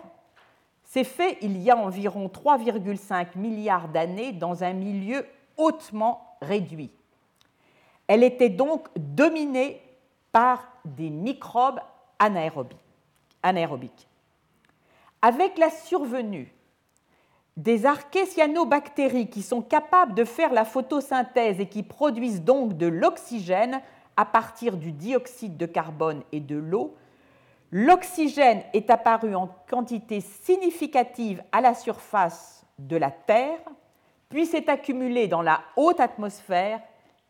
[0.84, 6.92] s'est faite il y a environ 3,5 milliards d'années dans un milieu hautement réduit.
[8.08, 9.82] Elle était donc dominée
[10.32, 11.80] par des microbes
[12.20, 14.08] anaérobiques.
[15.22, 16.54] Avec la survenue
[17.58, 23.82] des archécyanobactéries qui sont capables de faire la photosynthèse et qui produisent donc de l'oxygène
[24.16, 26.96] à partir du dioxyde de carbone et de l'eau,
[27.72, 33.60] L'oxygène est apparu en quantité significative à la surface de la Terre,
[34.30, 36.82] puis s'est accumulé dans la haute atmosphère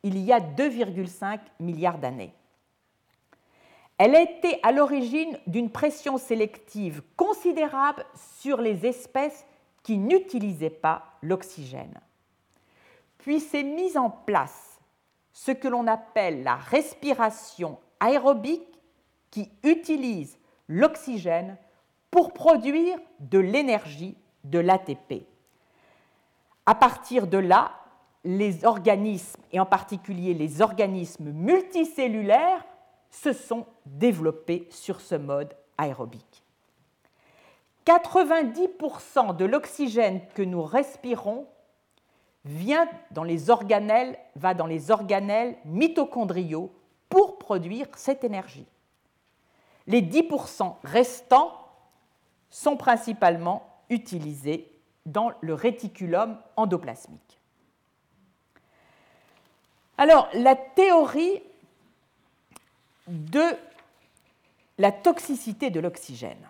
[0.03, 2.33] il y a 2,5 milliards d'années.
[3.97, 8.05] Elle a été à l'origine d'une pression sélective considérable
[8.39, 9.46] sur les espèces
[9.87, 11.97] qui n'utilisaient pas l'oxygène.
[13.19, 14.81] Puis s'est mis en place
[15.31, 18.67] ce que l'on appelle la respiration aérobique
[19.31, 21.55] qui utilise l'oxygène
[22.11, 25.25] pour produire de l'énergie de l'ATP.
[26.65, 27.71] À partir de là,
[28.25, 32.65] les organismes, et en particulier les organismes multicellulaires,
[33.09, 36.43] se sont développés sur ce mode aérobique.
[37.87, 41.47] 90% de l'oxygène que nous respirons
[42.43, 46.73] vient dans les organelles, va dans les organelles mitochondriaux
[47.07, 48.67] pour produire cette énergie.
[49.87, 51.65] Les 10% restants
[52.49, 54.69] sont principalement utilisés
[55.05, 57.39] dans le réticulum endoplasmique.
[59.97, 61.41] Alors, la théorie
[63.07, 63.45] de
[64.77, 66.49] la toxicité de l'oxygène.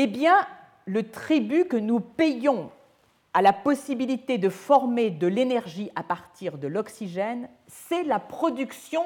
[0.00, 0.46] Eh bien,
[0.84, 2.70] le tribut que nous payons
[3.34, 9.02] à la possibilité de former de l'énergie à partir de l'oxygène, c'est la production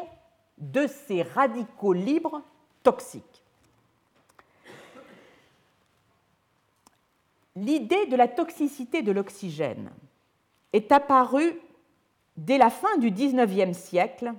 [0.59, 2.43] de ces radicaux libres
[2.83, 3.43] toxiques.
[7.57, 9.91] L'idée de la toxicité de l'oxygène
[10.75, 11.59] est apparue
[12.37, 14.35] dès la fin du XIXe siècle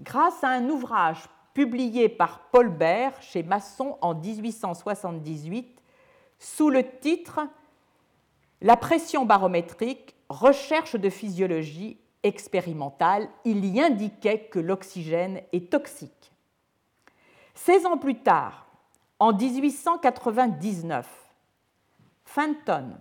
[0.00, 5.78] grâce à un ouvrage publié par Paul Bert chez Masson en 1878
[6.42, 7.40] sous le titre
[8.60, 13.28] La pression barométrique, recherche de physiologie expérimentale.
[13.44, 16.32] Il y indiquait que l'oxygène est toxique.
[17.54, 18.66] 16 ans plus tard,
[19.20, 21.08] en 1899,
[22.24, 22.96] Fenton,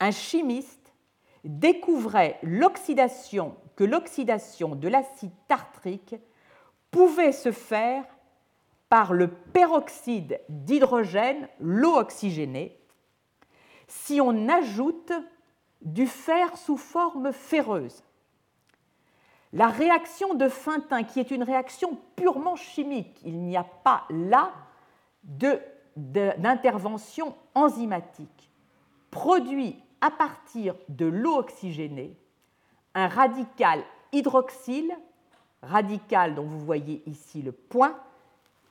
[0.00, 0.92] un chimiste,
[1.44, 6.16] découvrait que l'oxydation de l'acide tartrique
[6.90, 8.04] pouvait se faire
[8.88, 12.78] par le peroxyde d'hydrogène, l'eau oxygénée,
[13.88, 15.12] si on ajoute
[15.82, 18.02] du fer sous forme ferreuse.
[19.52, 24.52] La réaction de Fintin, qui est une réaction purement chimique, il n'y a pas là
[25.96, 28.50] d'intervention enzymatique,
[29.10, 32.16] produit à partir de l'eau oxygénée
[32.94, 34.92] un radical hydroxyle,
[35.62, 37.96] radical dont vous voyez ici le point,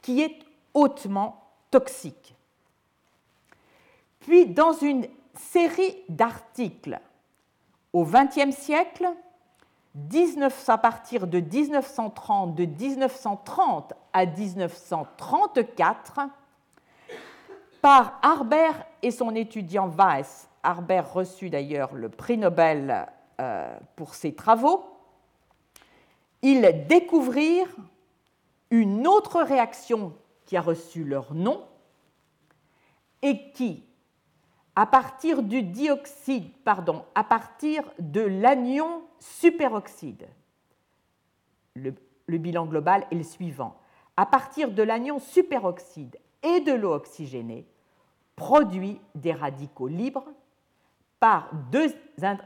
[0.04, 0.38] qui est
[0.76, 2.36] hautement toxique.
[4.20, 7.00] Puis, dans une série d'articles
[7.92, 9.08] au XXe siècle,
[9.96, 16.20] 19, à partir de 1930, de 1930 à 1934,
[17.82, 20.48] par Harbert et son étudiant Weiss.
[20.64, 23.08] Harbert reçut d'ailleurs le prix Nobel
[23.42, 24.86] euh, pour ses travaux.
[26.42, 27.76] Ils découvrirent
[28.74, 31.64] une autre réaction qui a reçu leur nom
[33.22, 33.86] et qui,
[34.76, 40.28] à partir du dioxyde, pardon, à partir de l'anion superoxyde,
[41.76, 41.94] le,
[42.28, 43.78] bilan global est le suivant.
[44.18, 47.68] À partir de l'anion superoxyde et de l'eau oxygénée,
[48.36, 50.26] produit des radicaux libres
[51.20, 51.94] par deux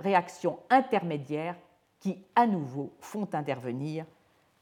[0.02, 1.56] réactions intermédiaires
[2.02, 4.06] qui, à nouveau, font intervenir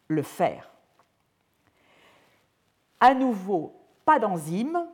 [0.08, 0.75] le fer.
[3.00, 3.74] À nouveau,
[4.06, 4.86] pas d'enzyme.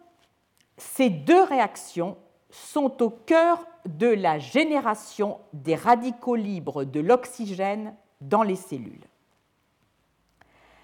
[0.77, 2.17] Ces deux réactions
[2.49, 9.05] sont au cœur de la génération des radicaux libres de l'oxygène dans les cellules.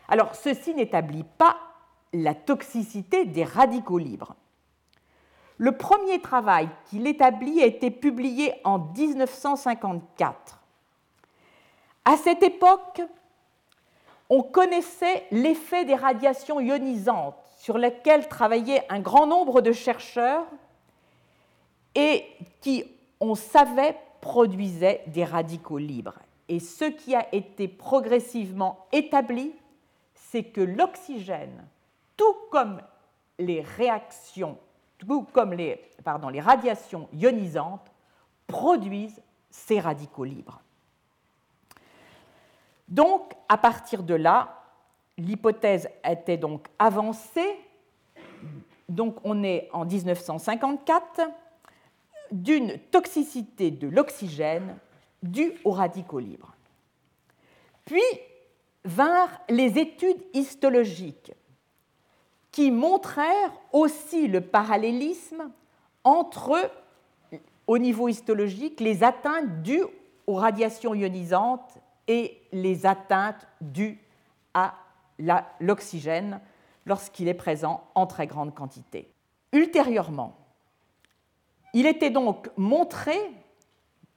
[0.08, 1.58] Alors, ceci n'établit pas
[2.14, 4.36] la toxicité des radicaux libres.
[5.58, 10.60] Le premier travail qu'il établit a été publié en 1954.
[12.06, 13.02] À cette époque,
[14.30, 20.46] on connaissait l'effet des radiations ionisantes sur lesquelles travaillaient un grand nombre de chercheurs
[21.96, 22.26] et
[22.62, 22.84] qui,
[23.20, 26.20] on savait, produisaient des radicaux libres.
[26.50, 29.54] Et ce qui a été progressivement établi,
[30.14, 31.66] c'est que l'oxygène,
[32.16, 32.82] tout comme
[33.40, 34.58] les réactions
[34.98, 35.80] tout comme les
[36.42, 37.92] radiations ionisantes,
[38.48, 40.62] produisent ces radicaux libres.
[42.88, 44.64] Donc, à partir de là,
[45.18, 47.60] l'hypothèse était donc avancée.
[48.88, 51.22] Donc, on est en 1954
[52.32, 54.78] d'une toxicité de l'oxygène
[55.24, 56.54] due aux radicaux libres.
[57.86, 58.04] Puis
[58.84, 61.34] vinrent les études histologiques
[62.52, 65.52] qui montrèrent aussi le parallélisme
[66.04, 66.72] entre,
[67.66, 69.84] au niveau histologique, les atteintes dues
[70.26, 71.78] aux radiations ionisantes
[72.08, 74.00] et les atteintes dues
[74.54, 74.76] à
[75.60, 76.40] l'oxygène
[76.86, 79.12] lorsqu'il est présent en très grande quantité.
[79.52, 80.38] Ultérieurement,
[81.74, 83.18] il était donc montré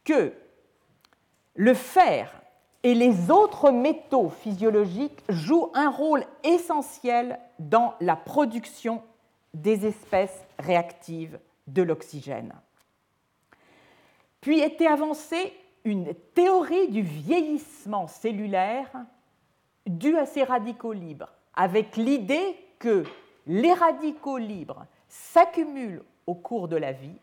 [0.05, 0.33] que
[1.55, 2.41] le fer
[2.83, 9.03] et les autres métaux physiologiques jouent un rôle essentiel dans la production
[9.53, 12.55] des espèces réactives de l'oxygène.
[14.41, 15.53] Puis était avancée
[15.85, 18.91] une théorie du vieillissement cellulaire
[19.87, 23.05] due à ces radicaux libres, avec l'idée que
[23.47, 27.19] les radicaux libres s'accumulent au cours de la vie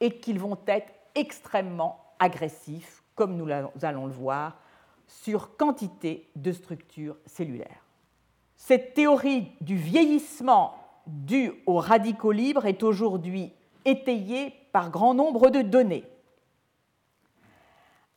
[0.00, 3.48] et qu'ils vont être extrêmement agressifs, comme nous
[3.82, 4.58] allons le voir,
[5.06, 7.84] sur quantité de structures cellulaires.
[8.56, 10.74] Cette théorie du vieillissement
[11.06, 13.52] dû aux radicaux libres est aujourd'hui
[13.84, 16.04] étayée par grand nombre de données.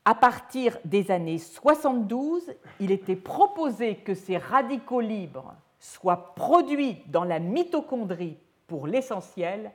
[0.06, 7.24] À partir des années 72, il était proposé que ces radicaux libres soient produits dans
[7.24, 8.38] la mitochondrie
[8.68, 9.72] pour l'essentiel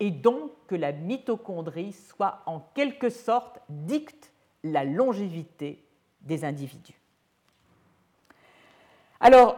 [0.00, 4.32] et donc que la mitochondrie soit en quelque sorte dicte
[4.64, 5.82] la longévité
[6.20, 7.00] des individus.
[9.20, 9.56] Alors,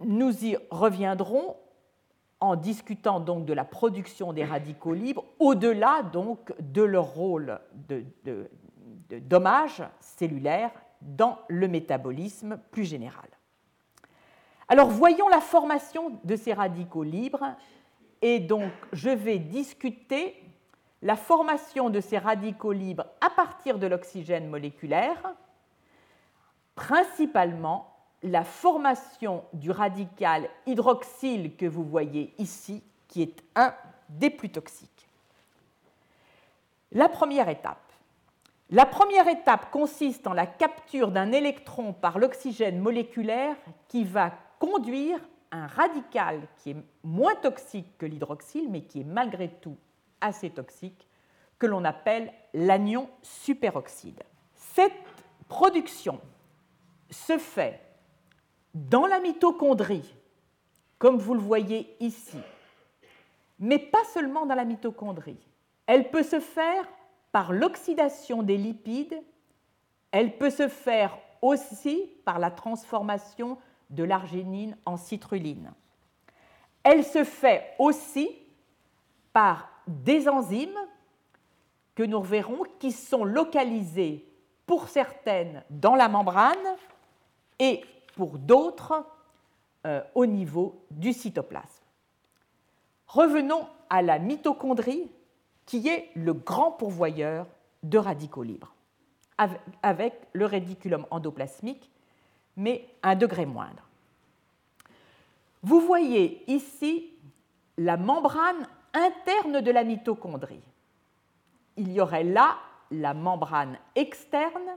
[0.00, 1.56] nous y reviendrons
[2.40, 8.04] en discutant donc de la production des radicaux libres, au-delà donc de leur rôle de,
[8.24, 8.50] de,
[9.10, 13.28] dommages cellulaires dans le métabolisme plus général.
[14.68, 17.54] Alors voyons la formation de ces radicaux libres
[18.22, 20.42] et donc je vais discuter
[21.02, 25.34] la formation de ces radicaux libres à partir de l'oxygène moléculaire,
[26.74, 27.92] principalement
[28.22, 33.72] la formation du radical hydroxyle que vous voyez ici, qui est un
[34.08, 35.08] des plus toxiques.
[36.92, 37.85] La première étape.
[38.70, 43.54] La première étape consiste en la capture d'un électron par l'oxygène moléculaire
[43.86, 45.20] qui va conduire
[45.52, 49.76] un radical qui est moins toxique que l'hydroxyle, mais qui est malgré tout
[50.20, 51.06] assez toxique,
[51.60, 54.22] que l'on appelle l'anion superoxyde.
[54.54, 54.92] Cette
[55.48, 56.20] production
[57.08, 57.80] se fait
[58.74, 60.14] dans la mitochondrie,
[60.98, 62.38] comme vous le voyez ici,
[63.60, 65.38] mais pas seulement dans la mitochondrie.
[65.86, 66.84] Elle peut se faire
[67.36, 69.22] par l'oxydation des lipides,
[70.10, 73.58] elle peut se faire aussi par la transformation
[73.90, 75.70] de l'arginine en citruline.
[76.82, 78.30] Elle se fait aussi
[79.34, 80.80] par des enzymes
[81.94, 84.26] que nous reverrons qui sont localisées
[84.64, 86.56] pour certaines dans la membrane
[87.58, 87.84] et
[88.14, 89.04] pour d'autres
[89.86, 91.84] euh, au niveau du cytoplasme.
[93.06, 95.10] Revenons à la mitochondrie
[95.66, 97.46] qui est le grand pourvoyeur
[97.82, 98.74] de radicaux libres,
[99.82, 101.90] avec le réticulum endoplasmique
[102.56, 103.86] mais un degré moindre.
[105.62, 107.10] Vous voyez ici
[107.76, 110.62] la membrane interne de la mitochondrie.
[111.76, 112.56] Il y aurait là
[112.90, 114.76] la membrane externe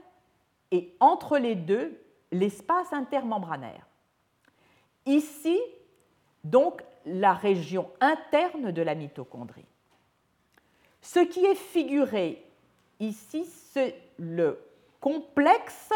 [0.70, 1.98] et entre les deux,
[2.30, 3.86] l'espace intermembranaire.
[5.06, 5.58] Ici,
[6.44, 9.64] donc, la région interne de la mitochondrie.
[11.02, 12.44] Ce qui est figuré
[12.98, 14.58] ici, c'est le
[15.00, 15.90] complexe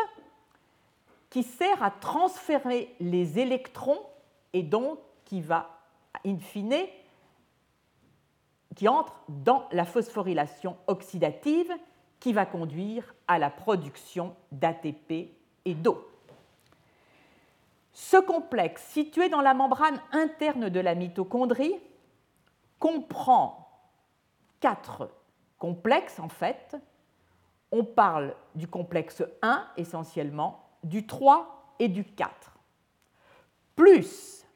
[1.31, 4.01] qui sert à transférer les électrons
[4.53, 5.81] et donc qui va,
[6.25, 6.87] in fine,
[8.75, 11.73] qui entre dans la phosphorylation oxydative
[12.21, 15.31] qui va conduire à la production d'ATP
[15.65, 16.09] et d'eau.
[17.93, 21.75] Ce complexe, situé dans la membrane interne de la mitochondrie,
[22.79, 23.64] comprend
[24.65, 25.11] quatre
[25.59, 26.75] complexes en fait.
[27.71, 32.57] On parle du complexe 1 essentiellement, du 3 et du 4.
[33.77, 34.47] Plus,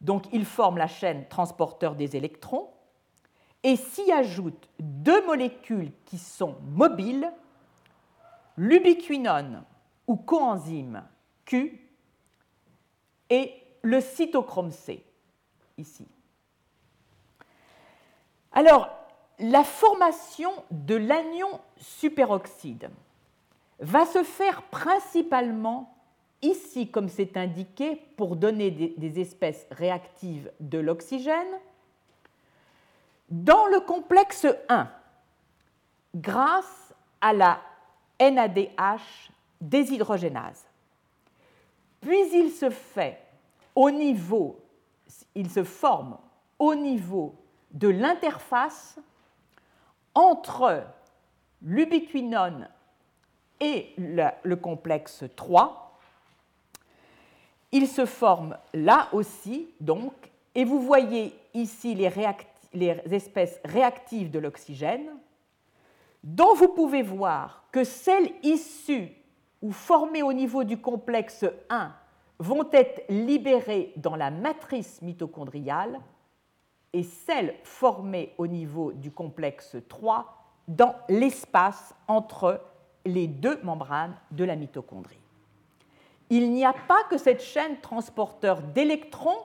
[0.00, 2.70] donc il forme la chaîne transporteur des électrons,
[3.62, 7.30] et s'y ajoutent deux molécules qui sont mobiles,
[8.56, 9.64] l'ubiquinone
[10.06, 11.04] ou coenzyme
[11.44, 11.78] Q
[13.28, 15.04] et le cytochrome C,
[15.76, 16.08] ici.
[18.58, 18.90] Alors,
[19.38, 22.90] la formation de l'anion superoxyde
[23.78, 25.96] va se faire principalement
[26.42, 31.60] ici, comme c'est indiqué, pour donner des, espèces réactives de l'oxygène,
[33.28, 34.90] dans le complexe 1,
[36.16, 37.60] grâce à la
[38.18, 39.30] NADH
[39.60, 40.66] déshydrogénase.
[42.00, 43.20] Puis il se fait
[43.76, 44.58] au niveau,
[45.36, 46.18] il se forme
[46.58, 47.36] au niveau
[47.72, 48.98] de l'interface
[50.14, 50.82] entre
[51.62, 52.68] l'ubiquinone
[53.60, 55.98] et le, complexe 3.
[57.72, 60.12] Il se forme là aussi, donc,
[60.54, 62.10] et vous voyez ici les,
[62.72, 65.10] les espèces réactives de l'oxygène,
[66.24, 69.12] dont vous pouvez voir que celles issues
[69.60, 71.92] ou formées au niveau du complexe 1
[72.38, 76.00] vont être libérées dans la matrice mitochondriale
[76.92, 80.34] et celles formées au niveau du complexe 3
[80.68, 82.60] dans l'espace entre
[83.04, 85.18] les deux membranes de la mitochondrie.
[86.30, 89.38] Il n'y a pas que cette chaîne transporteur d'électrons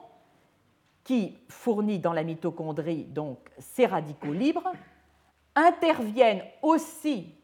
[1.02, 4.72] qui fournit dans la mitochondrie donc ces radicaux libres,
[5.54, 7.34] interviennent aussi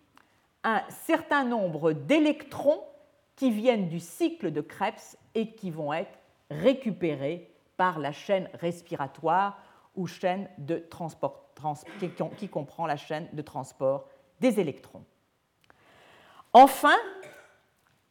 [0.65, 2.83] un certain nombre d'électrons
[3.37, 6.19] qui viennent du cycle de Krebs et qui vont être
[6.51, 9.59] récupérés par la chaîne respiratoire
[9.95, 11.51] ou chaîne de transport,
[12.37, 14.09] qui comprend la chaîne de transport
[14.41, 15.05] des électrons.
[16.53, 16.97] Enfin,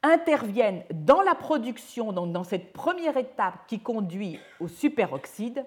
[0.04, 5.66] interviennent dans la production, donc dans cette première étape qui conduit au superoxyde,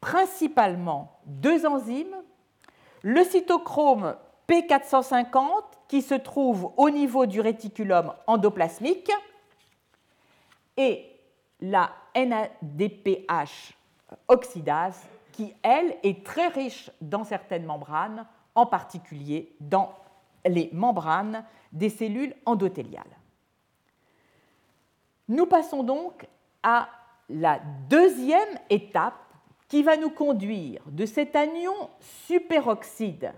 [0.00, 2.16] principalement deux enzymes,
[3.02, 4.16] le cytochrome
[4.48, 5.48] P450
[5.88, 9.10] qui se trouve au niveau du réticulum endoplasmique
[10.76, 11.10] et
[11.60, 13.74] la NADPH
[14.28, 15.02] oxydase
[15.36, 19.92] qui, elle, est très riche dans certaines membranes, en particulier dans
[20.46, 23.04] les membranes des cellules endothéliales.
[25.28, 26.26] Nous passons donc
[26.62, 26.88] à
[27.28, 27.60] la
[27.90, 29.20] deuxième étape
[29.68, 33.30] qui va nous conduire de cet anion superoxyde,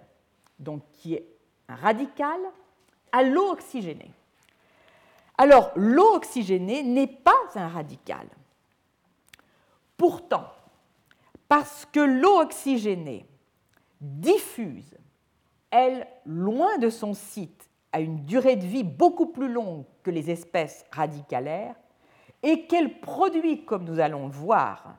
[0.61, 1.27] donc qui est
[1.69, 2.39] un radical,
[3.11, 4.13] à l'eau oxygénée.
[5.37, 8.29] Alors, l'eau oxygénée n'est pas un radical.
[9.97, 10.45] Pourtant,
[11.49, 13.27] parce que l'eau oxygénée
[14.01, 14.97] diffuse,
[15.71, 20.31] elle, loin de son site, à une durée de vie beaucoup plus longue que les
[20.31, 21.75] espèces radicalaires
[22.43, 24.97] et qu'elle produit, comme nous allons le voir,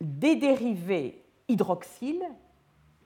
[0.00, 2.26] des dérivés hydroxyles,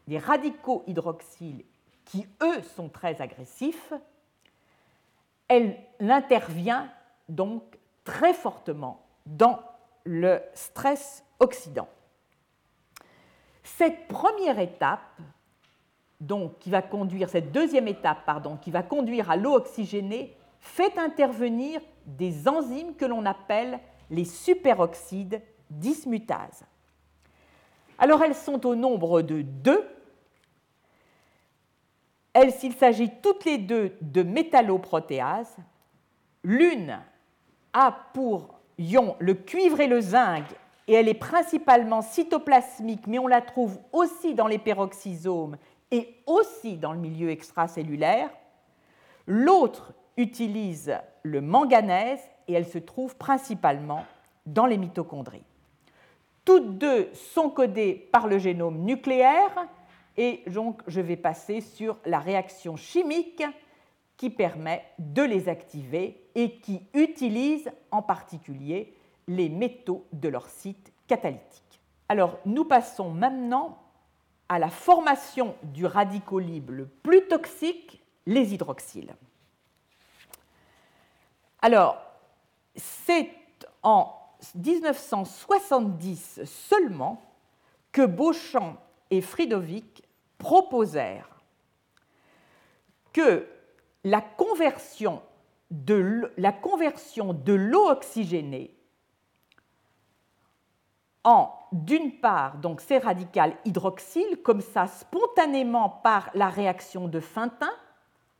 [0.09, 1.65] des radicaux hydroxyles
[2.05, 3.93] qui, eux, sont très agressifs,
[5.47, 6.91] elle intervient
[7.29, 7.63] donc
[8.05, 9.61] très fortement dans
[10.05, 11.89] le stress oxydant.
[13.77, 15.21] Cette première étape
[16.59, 18.29] qui va conduire, cette deuxième étape,
[18.61, 23.79] qui va conduire à l'eau oxygénée, fait intervenir des enzymes que l'on appelle
[24.11, 25.41] les superoxydes
[25.71, 26.65] dismutases.
[27.99, 29.87] Alors elles sont au nombre de deux.
[32.33, 35.57] Elles, s'il s'agit toutes les deux de métalloprotéases,
[36.43, 36.99] l'une
[37.73, 40.45] a pour ion le cuivre et le zinc,
[40.89, 45.59] et elle est principalement cytoplasmique, mais on la trouve aussi dans les peroxysomes
[45.91, 48.31] et aussi dans le milieu extracellulaire.
[49.27, 54.07] L'autre utilise le manganèse et elle se trouve principalement
[54.47, 55.45] dans les mitochondries.
[56.47, 59.67] Toutes deux sont codées par le génome nucléaire
[60.17, 63.45] et donc je vais passer sur la réaction chimique
[64.17, 68.95] qui permet de les activer et qui utilise en particulier
[69.29, 71.81] les métaux de leur site catalytique.
[72.09, 73.79] Alors nous passons maintenant
[74.49, 79.15] à la formation du radicolibre le plus toxique, les hydroxyles.
[81.61, 82.01] Alors,
[82.77, 83.31] c'est
[83.83, 84.15] en
[84.55, 87.23] 1970 seulement
[87.93, 88.77] que Beauchamp
[89.11, 90.03] et Friedowicz
[90.39, 91.29] proposèrent
[93.13, 93.47] que
[94.05, 95.21] la conversion
[95.71, 95.95] de
[97.53, 98.78] l'eau oxygénée
[101.73, 107.71] d'une part, donc ces radicales hydroxyles, comme ça spontanément par la réaction de Fintin,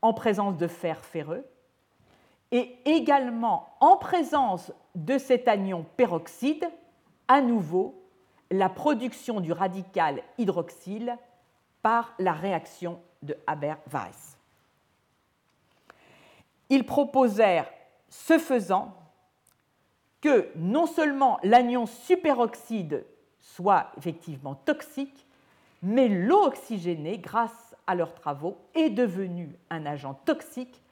[0.01, 1.45] en présence de fer ferreux,
[2.51, 6.69] et également en présence de cet anion peroxyde,
[7.27, 7.95] à nouveau
[8.51, 11.17] la production du radical hydroxyle
[11.83, 14.39] par la réaction de Haber-Weiss.
[16.71, 17.71] Ils proposèrent,
[18.09, 18.95] ce faisant,
[20.21, 23.05] que non seulement l'anion superoxyde
[23.41, 25.27] soit effectivement toxique,
[25.83, 30.83] mais l'eau oxygénée, grâce à leurs travaux, est devenue un agent toxique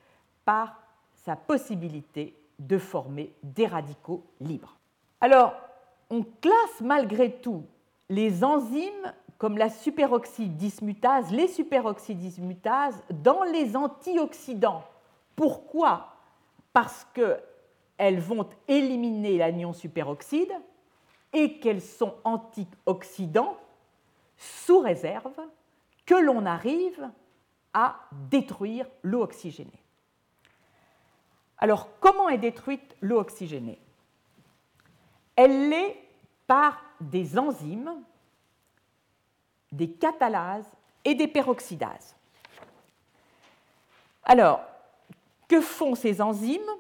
[0.45, 0.81] par
[1.25, 4.79] sa possibilité de former des radicaux libres.
[5.21, 5.55] Alors,
[6.09, 7.65] on classe malgré tout
[8.09, 14.85] les enzymes comme la superoxyde dismutase, les superoxydes dismutases, dans les antioxydants.
[15.35, 16.15] Pourquoi?
[16.73, 17.39] Parce que
[17.99, 20.53] elles vont éliminer l'anion superoxyde
[21.33, 23.57] et qu'elles sont antioxydants
[24.37, 25.41] sous réserve
[26.05, 27.11] que l'on arrive
[27.73, 29.83] à détruire l'eau oxygénée.
[31.59, 33.81] Alors, comment est détruite l'eau oxygénée?
[35.35, 35.97] Elle l'est
[36.47, 38.03] par des enzymes
[39.73, 40.71] des catalases
[41.05, 42.15] et des peroxydases.
[44.25, 44.61] Alors,
[45.49, 46.71] que font ces enzymes?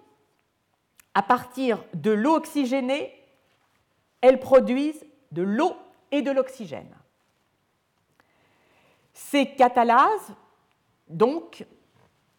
[1.16, 3.10] À partir de l'eau oxygénée,
[4.20, 5.74] elles produisent de l'eau
[6.10, 6.94] et de l'oxygène.
[9.14, 10.34] Ces catalases
[11.08, 11.64] donc,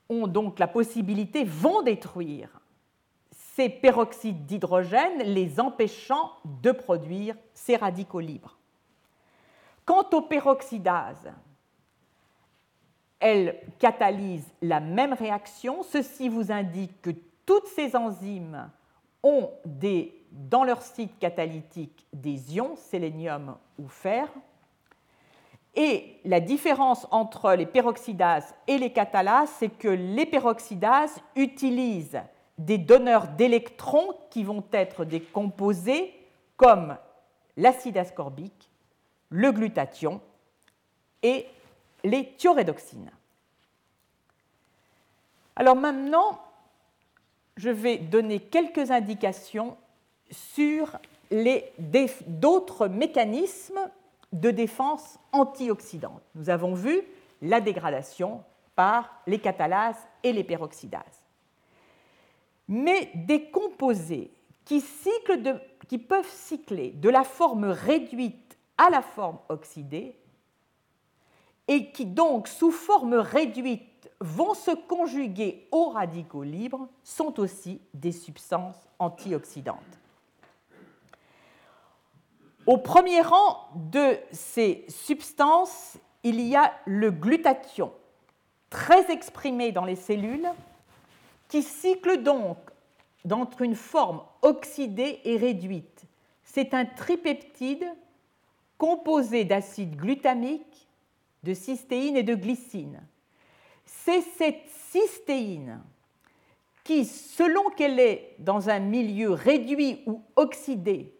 [0.09, 2.61] ont donc la possibilité, vont détruire
[3.31, 8.59] ces peroxydes d'hydrogène, les empêchant de produire ces radicaux libres.
[9.85, 11.33] Quant aux peroxydases,
[13.19, 15.81] elles catalysent la même réaction.
[15.81, 17.09] Ceci vous indique que
[17.47, 18.69] toutes ces enzymes
[19.23, 19.49] ont
[20.31, 24.27] dans leur site catalytique des ions, sélénium ou fer.
[25.73, 32.21] Et la différence entre les peroxydases et les catalases, c'est que les peroxydases utilisent
[32.57, 36.13] des donneurs d'électrons qui vont être des composés
[36.57, 36.97] comme
[37.55, 38.69] l'acide ascorbique,
[39.29, 40.19] le glutathion
[41.23, 41.47] et
[42.03, 43.11] les thiorédoxines.
[45.55, 46.39] Alors maintenant,
[47.57, 49.75] je vais donner quelques indications
[50.31, 50.97] sur
[52.27, 53.79] d'autres mécanismes
[54.31, 56.21] de défense antioxydante.
[56.35, 57.01] Nous avons vu
[57.41, 58.43] la dégradation
[58.75, 61.01] par les catalases et les peroxydases.
[62.67, 64.31] Mais des composés
[64.65, 64.83] qui,
[65.87, 70.15] qui peuvent cycler de la forme réduite à la forme oxydée
[71.67, 78.11] et qui donc, sous forme réduite, vont se conjuguer aux radicaux libres, sont aussi des
[78.11, 79.77] substances antioxydantes.
[82.65, 87.93] Au premier rang de ces substances, il y a le glutathion,
[88.69, 90.49] très exprimé dans les cellules,
[91.47, 92.57] qui cycle donc
[93.23, 96.03] d'entre une forme oxydée et réduite.
[96.43, 97.85] C'est un tripeptide
[98.77, 100.87] composé d'acide glutamique,
[101.43, 103.01] de cystéine et de glycine.
[103.87, 105.81] C'est cette cystéine
[106.83, 111.13] qui, selon qu'elle est dans un milieu réduit ou oxydé,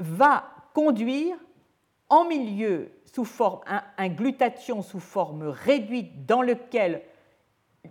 [0.00, 0.44] va
[0.74, 1.36] conduire
[2.08, 3.60] en milieu sous forme
[3.96, 7.02] un, glutathion sous forme réduite dans lequel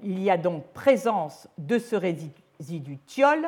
[0.04, 3.48] il y a donc présence de ce résidu thiol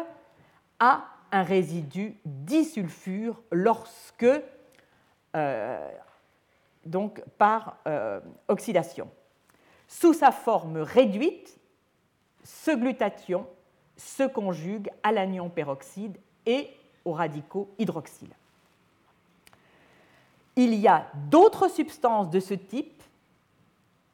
[0.80, 4.26] à un résidu disulfure lorsque
[5.36, 5.92] euh,
[6.86, 9.10] donc par euh, oxydation.
[10.00, 11.56] Sous sa forme réduite,
[12.44, 13.46] ce glutathion
[13.96, 16.18] se conjugue à l'anion peroxyde
[16.48, 16.72] et
[17.06, 18.36] aux radicaux hydroxyles.
[20.56, 23.04] Il y a d'autres substances de ce type.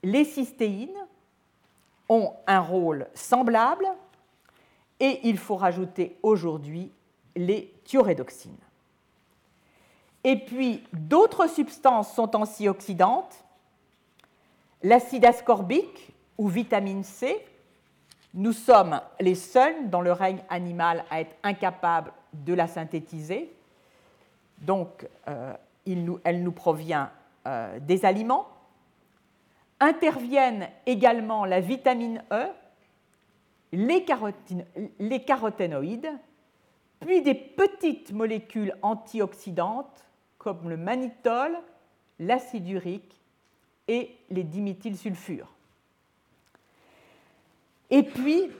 [0.04, 1.08] Les cystéines
[2.10, 3.88] ont un rôle semblable
[5.00, 6.92] et il faut rajouter aujourd'hui
[7.38, 8.52] les thiorédoxines.
[10.26, 13.46] Et puis d'autres substances sont antioxydantes.
[14.82, 17.46] L'acide ascorbique ou vitamine C,
[18.34, 23.52] nous sommes les seuls dans le règne animal à être incapables de la synthétiser.
[24.60, 25.54] Donc, euh,
[26.24, 27.12] elle nous provient
[27.48, 28.48] euh, des aliments.
[29.80, 32.46] Interviennent également la vitamine E,
[33.72, 34.06] les,
[35.00, 36.12] les caroténoïdes,
[37.00, 40.06] puis des petites molécules antioxydantes
[40.38, 41.58] comme le mannitol,
[42.20, 43.19] l'acide urique
[43.90, 45.52] et les diméthylsulfures.
[47.90, 48.52] Et puis,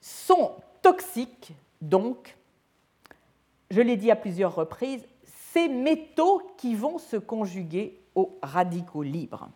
[0.00, 1.52] sont toxiques,
[1.82, 2.36] donc,
[3.70, 5.06] je l'ai dit à plusieurs reprises,
[5.52, 9.50] ces métaux qui vont se conjuguer aux radicaux libres.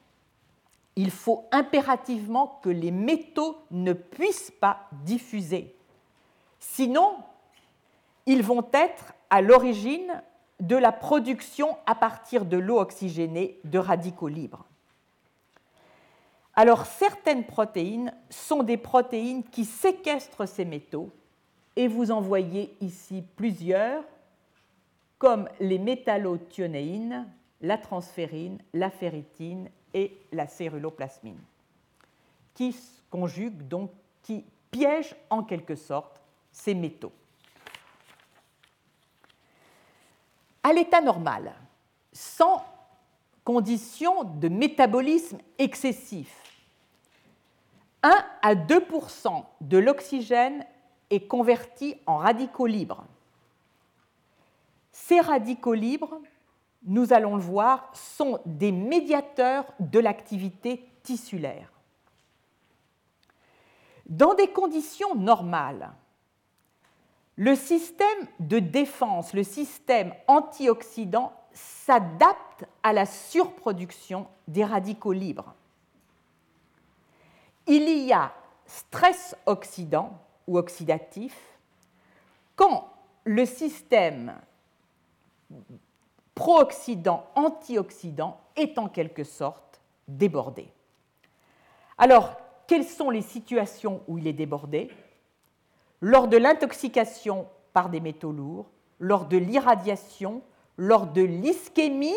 [0.96, 5.74] Il faut impérativement que les métaux ne puissent pas diffuser.
[6.60, 7.16] Sinon,
[8.26, 10.22] ils vont être à l'origine
[10.60, 14.66] de la production à partir de l'eau oxygénée de radicaux libres.
[16.58, 21.10] Alors certaines protéines sont des protéines qui séquestrent ces métaux
[21.76, 24.02] et vous en voyez ici plusieurs
[25.18, 27.26] comme les métallothionéines,
[27.60, 31.40] la transférine, la ferritine et la céruloplasmine,
[32.54, 32.76] qui
[33.10, 33.90] conjuguent donc,
[34.22, 36.20] qui piègent en quelque sorte
[36.52, 37.12] ces métaux.
[40.62, 41.54] À l'état normal,
[42.12, 42.62] sans
[43.46, 46.30] conditions de métabolisme excessif,
[48.02, 48.10] 1
[48.42, 50.66] à 2% de l'oxygène
[51.08, 53.06] est converti en radicaux libres
[55.06, 56.20] ces radicaux libres,
[56.84, 61.70] nous allons le voir, sont des médiateurs de l'activité tissulaire.
[64.06, 65.92] Dans des conditions normales,
[67.36, 75.54] le système de défense, le système antioxydant s'adapte à la surproduction des radicaux libres.
[77.66, 78.32] Il y a
[78.66, 81.34] stress oxydant ou oxydatif
[82.54, 82.88] quand
[83.24, 84.34] le système
[86.34, 90.68] pro-oxydant, antioxydant est en quelque sorte débordé.
[91.98, 92.36] Alors,
[92.66, 94.90] quelles sont les situations où il est débordé?
[96.00, 98.66] Lors de l'intoxication par des métaux lourds,
[98.98, 100.42] lors de l'irradiation,
[100.76, 102.16] lors de l'ischémie,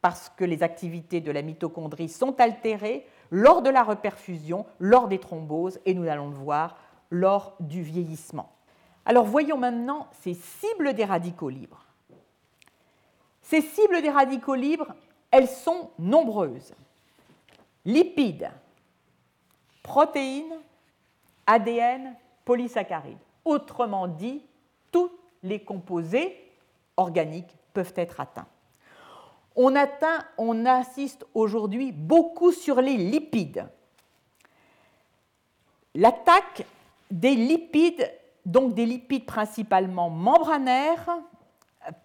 [0.00, 5.18] parce que les activités de la mitochondrie sont altérées, lors de la reperfusion, lors des
[5.18, 6.76] thromboses, et nous allons le voir,
[7.10, 8.52] lors du vieillissement.
[9.04, 11.84] Alors voyons maintenant ces cibles des radicaux libres.
[13.42, 14.94] Ces cibles des radicaux libres,
[15.30, 16.72] elles sont nombreuses.
[17.84, 18.50] Lipides,
[19.82, 20.54] protéines,
[21.46, 22.14] ADN,
[22.44, 23.18] polysaccharides.
[23.44, 24.42] Autrement dit,
[24.92, 25.10] tous
[25.42, 26.36] les composés
[26.96, 28.46] organiques peuvent être atteints.
[29.56, 33.66] On, atteint, on insiste aujourd'hui beaucoup sur les lipides.
[35.94, 36.64] L'attaque
[37.10, 38.10] des lipides,
[38.46, 41.18] donc des lipides principalement membranaires,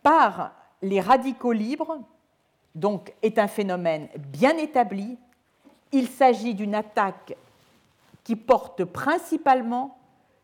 [0.02, 0.52] par
[0.82, 2.00] les radicaux libres,
[2.74, 5.18] donc est un phénomène bien établi.
[5.92, 7.36] Il s'agit d'une attaque
[8.24, 9.98] qui porte principalement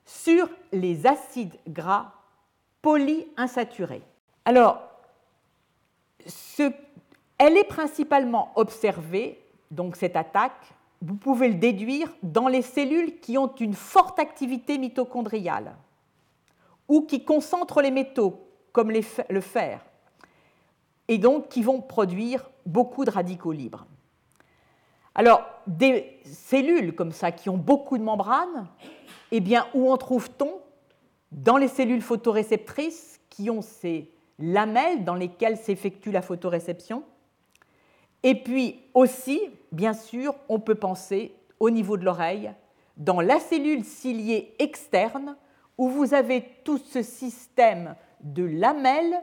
[0.06, 2.12] sur les acides gras
[2.82, 4.04] polyinsaturés.
[4.46, 4.91] Alors,
[7.38, 13.38] elle est principalement observée, donc cette attaque, vous pouvez le déduire, dans les cellules qui
[13.38, 15.76] ont une forte activité mitochondriale
[16.88, 19.84] ou qui concentrent les métaux, comme le fer,
[21.08, 23.86] et donc qui vont produire beaucoup de radicaux libres.
[25.16, 28.68] Alors, des cellules comme ça qui ont beaucoup de membranes,
[29.32, 30.62] eh bien, où en trouve-t-on
[31.32, 34.10] Dans les cellules photoréceptrices qui ont ces
[34.42, 37.04] lamelles dans lesquelles s'effectue la photoréception.
[38.24, 42.52] Et puis aussi, bien sûr, on peut penser au niveau de l'oreille,
[42.98, 45.36] dans la cellule ciliée externe,
[45.78, 49.22] où vous avez tout ce système de lamelles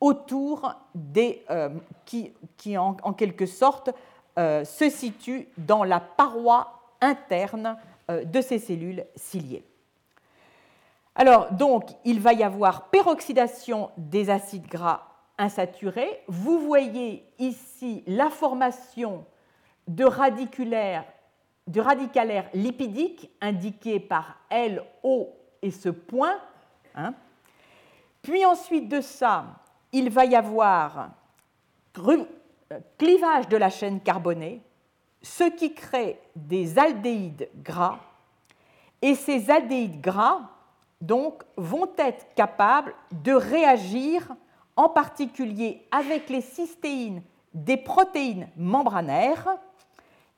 [0.00, 1.70] autour des, euh,
[2.04, 2.32] qui,
[2.76, 3.90] en, quelque sorte
[4.38, 7.76] euh, se situe dans la paroi interne
[8.10, 9.64] euh, de ces cellules ciliées.
[11.18, 15.08] Alors, donc, il va y avoir peroxydation des acides gras
[15.38, 16.22] insaturés.
[16.28, 19.24] Vous voyez ici la formation
[19.88, 21.06] de radicalaires
[22.52, 25.28] lipidiques indiqués par LO
[25.62, 26.36] et ce point.
[26.94, 27.14] Hein.
[28.20, 29.46] Puis ensuite de ça,
[29.92, 31.12] il va y avoir
[32.98, 34.60] clivage de la chaîne carbonée,
[35.22, 38.00] ce qui crée des aldéhydes gras.
[39.00, 40.50] Et ces aldéhydes gras
[41.00, 44.34] donc, vont être capables de réagir
[44.76, 47.22] en particulier avec les cystéines
[47.52, 49.56] des protéines membranaires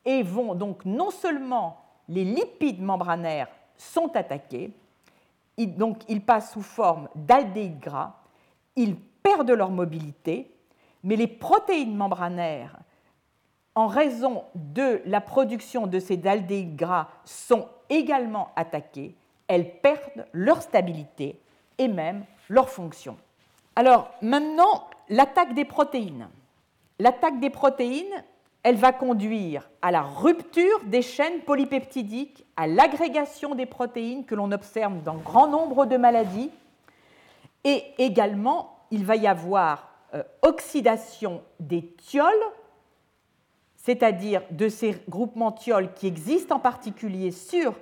[0.05, 4.73] et vont donc non seulement les lipides membranaires sont attaqués,
[5.57, 8.15] ils passent sous forme d'aldéhydes gras,
[8.77, 10.55] ils perdent leur mobilité,
[11.03, 12.79] mais les protéines membranaires,
[13.75, 19.18] en raison de la production de ces aldéhydes gras, sont également attaquées
[19.49, 21.41] elles perdent leur stabilité
[21.79, 23.17] et même leur fonction.
[23.77, 26.29] Alors maintenant, l'attaque des protéines.
[26.99, 28.25] L'attaque des protéines,
[28.63, 34.53] elle va conduire à la rupture des chaînes polypeptidiques, à l'agrégation des protéines que l'on
[34.53, 36.51] observe dans grand nombre de maladies,
[37.65, 42.33] et également il va y avoir euh, oxydation des thiols,
[43.77, 47.75] c'est-à-dire de ces groupements thiols qui existent en particulier sur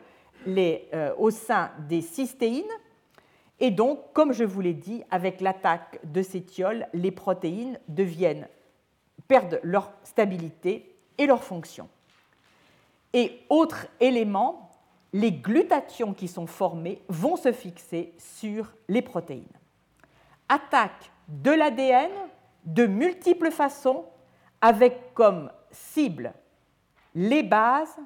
[0.49, 2.65] euh, au sein des cystéines.
[3.59, 7.79] Et donc, comme je vous l'ai dit, avec l'attaque de ces thiols, les protéines
[9.29, 11.89] perdent leur stabilité et leur fonction.
[13.13, 14.71] Et autre élément,
[15.13, 19.45] les glutations qui sont formées vont se fixer sur les protéines.
[20.49, 22.11] Attaque de l'ADN
[22.65, 24.05] de multiples façons,
[24.61, 26.35] avec comme cible
[27.15, 27.97] les bases,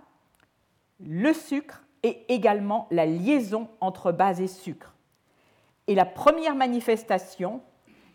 [1.01, 4.95] le sucre et également la liaison entre base et sucre.
[5.87, 7.61] Et la première manifestation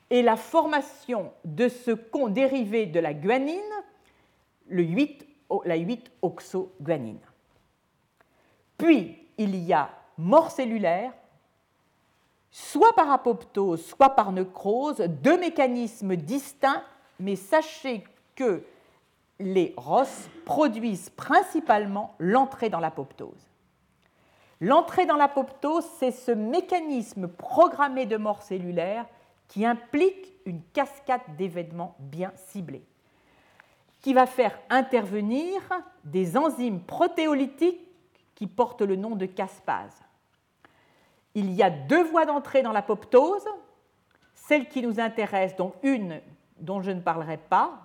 [0.09, 3.59] est la formation de ce con dérivé de la guanine,
[4.67, 5.27] le 8,
[5.65, 7.19] la 8-oxoguanine.
[8.77, 11.11] Puis, il y a mort cellulaire,
[12.51, 16.83] soit par apoptose, soit par necrose, deux mécanismes distincts,
[17.19, 18.03] mais sachez
[18.35, 18.63] que
[19.39, 23.49] les ROS produisent principalement l'entrée dans l'apoptose.
[24.65, 29.05] L'entrée dans l'apoptose, c'est ce mécanisme programmé de mort cellulaire
[29.47, 32.83] qui implique une cascade d'événements bien ciblés,
[34.01, 35.61] qui va faire intervenir
[36.03, 37.79] des enzymes protéolytiques
[38.33, 40.01] qui portent le nom de caspase.
[41.35, 43.45] Il y a deux voies d'entrée dans l'apoptose,
[44.33, 46.21] celle qui nous intéresse, donc une
[46.57, 47.84] dont je ne parlerai pas,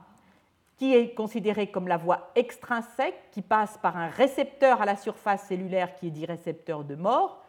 [0.80, 5.46] qui est considérée comme la voie extrinsèque, qui passe par un récepteur à la surface
[5.46, 7.44] cellulaire qui est dit récepteur de mort,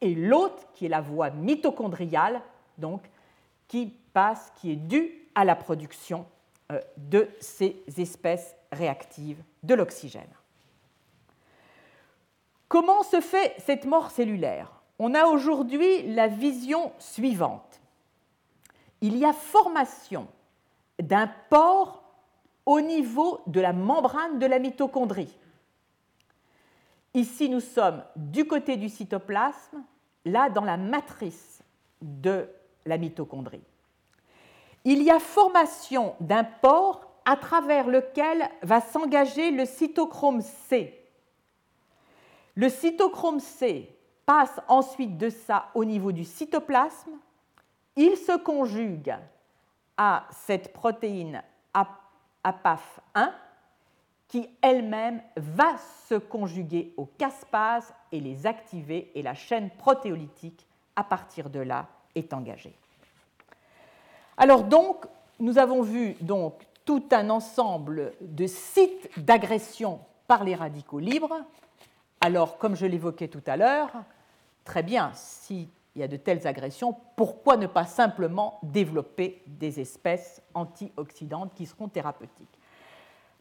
[0.00, 2.40] et l'autre qui est la voie mitochondriale,
[2.78, 3.02] donc
[3.66, 6.26] qui passe, qui est due à la production
[6.70, 10.22] euh, de ces espèces réactives de l'oxygène.
[12.68, 14.70] Comment se fait cette mort cellulaire?
[15.00, 17.80] On a aujourd'hui la vision suivante.
[19.00, 20.28] Il y a formation
[21.00, 22.05] d'un pore
[22.66, 25.34] au niveau de la membrane de la mitochondrie.
[27.14, 29.82] Ici, nous sommes du côté du cytoplasme,
[30.24, 31.62] là dans la matrice
[32.02, 32.48] de
[32.84, 33.62] la mitochondrie.
[34.84, 41.02] Il y a formation d'un pore à travers lequel va s'engager le cytochrome C.
[42.54, 47.12] Le cytochrome C passe ensuite de ça au niveau du cytoplasme.
[47.96, 49.16] Il se conjugue
[49.96, 51.42] à cette protéine
[52.46, 53.32] APAF1
[54.28, 55.76] qui elle-même va
[56.08, 60.66] se conjuguer aux caspases et les activer et la chaîne protéolytique
[60.96, 62.74] à partir de là est engagée.
[64.36, 65.06] Alors donc,
[65.38, 71.36] nous avons vu donc tout un ensemble de sites d'agression par les radicaux libres.
[72.20, 73.90] Alors, comme je l'évoquais tout à l'heure,
[74.64, 75.12] très bien,
[75.96, 81.64] s'il y a de telles agressions, pourquoi ne pas simplement développer des espèces antioxydantes qui
[81.64, 82.58] seront thérapeutiques?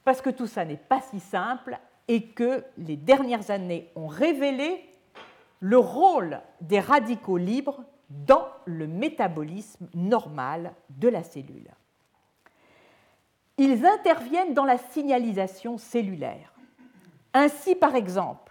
[0.06, 1.78] Parce que tout ça n'est pas si simple
[2.08, 4.90] et que les dernières années ont révélé
[5.60, 11.72] le rôle des radicaux libres dans le métabolisme normal de la cellule.
[13.58, 16.54] Ils interviennent dans la signalisation cellulaire.
[17.34, 18.45] Ainsi, par exemple,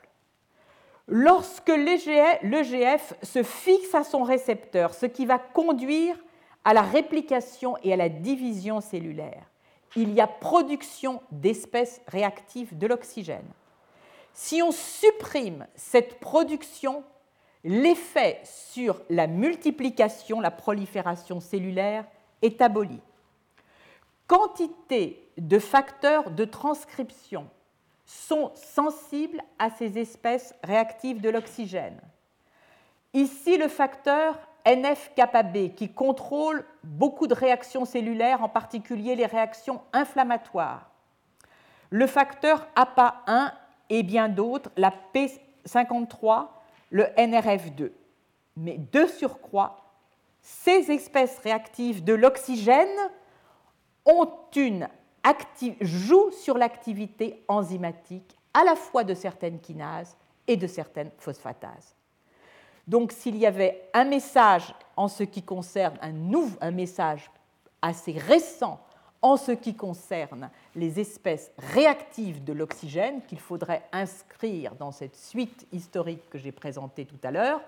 [1.07, 6.17] lorsque l'EGF se fixe à son récepteur, ce qui va conduire
[6.65, 9.45] à la réplication et à la division cellulaire,
[9.97, 13.47] il y a production d'espèces réactives de l'oxygène.
[14.33, 17.05] Si on supprime cette production,
[17.63, 22.05] l'effet sur la multiplication, la prolifération cellulaire
[22.43, 23.01] est aboli.
[24.27, 27.49] Quantité de facteurs de transcription
[28.05, 32.01] sont sensibles à ces espèces réactives de l'oxygène.
[33.13, 40.91] Ici, le facteur NF-kappa-B qui contrôle beaucoup de réactions cellulaires, en particulier les réactions inflammatoires.
[41.91, 43.53] Le facteur APA1
[43.91, 46.49] et bien d'autres, la P53
[46.91, 47.91] le NRF2.
[48.57, 49.85] Mais de surcroît,
[50.41, 52.97] ces espèces réactives de l'oxygène
[54.07, 54.89] ont une
[55.81, 60.17] jouent sur l'activité enzymatique à la fois de certaines kinases
[60.47, 61.95] et de certaines phosphatases.
[62.87, 67.31] Donc s'il y avait un message en ce qui concerne un, nouveau, un message
[67.81, 68.81] assez récent
[69.23, 75.67] en ce qui concerne les espèces réactives de l'oxygène qu'il faudrait inscrire dans cette suite
[75.73, 77.63] historique que j'ai présentée tout à l'heure,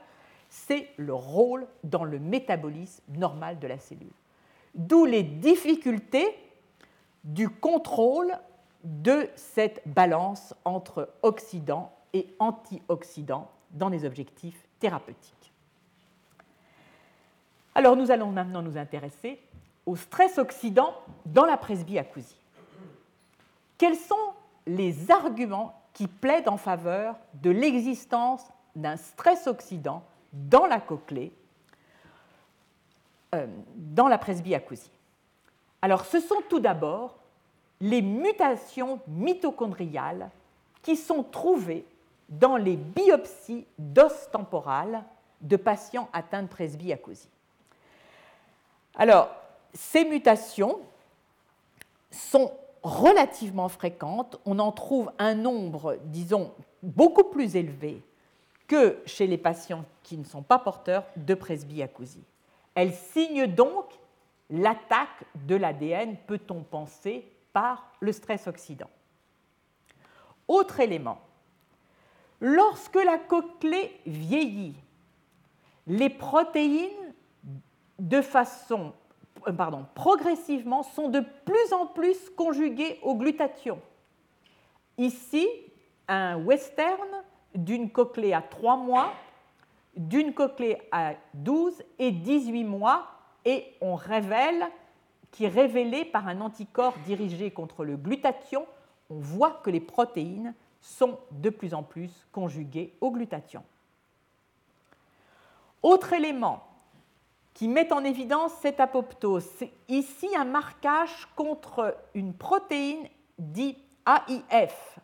[0.50, 4.12] c'est le rôle dans le métabolisme normal de la cellule.
[4.74, 6.28] D'où les difficultés
[7.26, 8.38] du contrôle
[8.84, 15.52] de cette balance entre oxydants et antioxydants dans les objectifs thérapeutiques.
[17.74, 19.40] Alors nous allons maintenant nous intéresser
[19.84, 20.94] au stress oxydant
[21.26, 22.40] dans la presbyacousie.
[23.76, 24.14] Quels sont
[24.66, 28.42] les arguments qui plaident en faveur de l'existence
[28.74, 30.02] d'un stress oxydant
[30.32, 31.32] dans la cochlée,
[33.34, 34.95] euh, dans la presbyacousie?
[35.82, 37.14] Alors, ce sont tout d'abord
[37.80, 40.30] les mutations mitochondriales
[40.82, 41.84] qui sont trouvées
[42.28, 45.04] dans les biopsies d'os temporal
[45.40, 47.28] de patients atteints de presbyacousie.
[48.96, 49.28] Alors,
[49.74, 50.80] ces mutations
[52.10, 52.52] sont
[52.82, 54.40] relativement fréquentes.
[54.46, 56.52] On en trouve un nombre, disons,
[56.82, 58.02] beaucoup plus élevé
[58.66, 62.24] que chez les patients qui ne sont pas porteurs de presbyacousie.
[62.74, 63.84] Elles signent donc
[64.50, 68.90] l'attaque de l'ADN, peut-on penser, par le stress oxydant.
[70.46, 71.20] Autre élément,
[72.40, 74.76] lorsque la cochlée vieillit,
[75.86, 77.14] les protéines,
[77.98, 78.92] de façon
[79.48, 79.52] euh,
[79.94, 83.80] progressivement sont de plus en plus conjugués au glutathion.
[84.98, 85.46] Ici,
[86.08, 87.08] un western
[87.54, 89.12] d'une cochlée à 3 mois,
[89.96, 93.15] d'une cochlée à 12 et 18 mois
[93.46, 94.66] et on révèle,
[95.30, 98.66] qui est révélé par un anticorps dirigé contre le glutathion,
[99.08, 103.62] on voit que les protéines sont de plus en plus conjuguées au glutathion.
[105.82, 106.64] Autre élément
[107.54, 114.98] qui met en évidence cette apoptose, c'est ici un marquage contre une protéine dite AIF.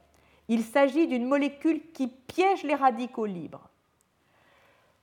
[0.49, 3.71] Il s'agit d'une molécule qui piège les radicaux libres.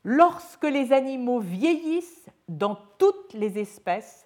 [0.03, 4.25] Lorsque les animaux vieillissent, dans toutes les espèces,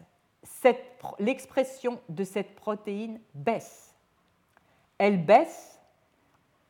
[1.20, 3.94] l'expression de cette protéine baisse.
[4.98, 5.80] Elle baisse,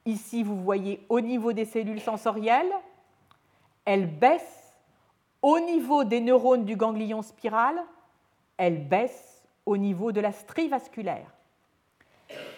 [0.06, 2.74] ici vous voyez au niveau des cellules sensorielles,
[3.86, 4.74] elle baisse
[5.42, 7.76] au niveau des neurones du ganglion spiral,
[8.58, 11.32] elle baisse au niveau de la strie vasculaire.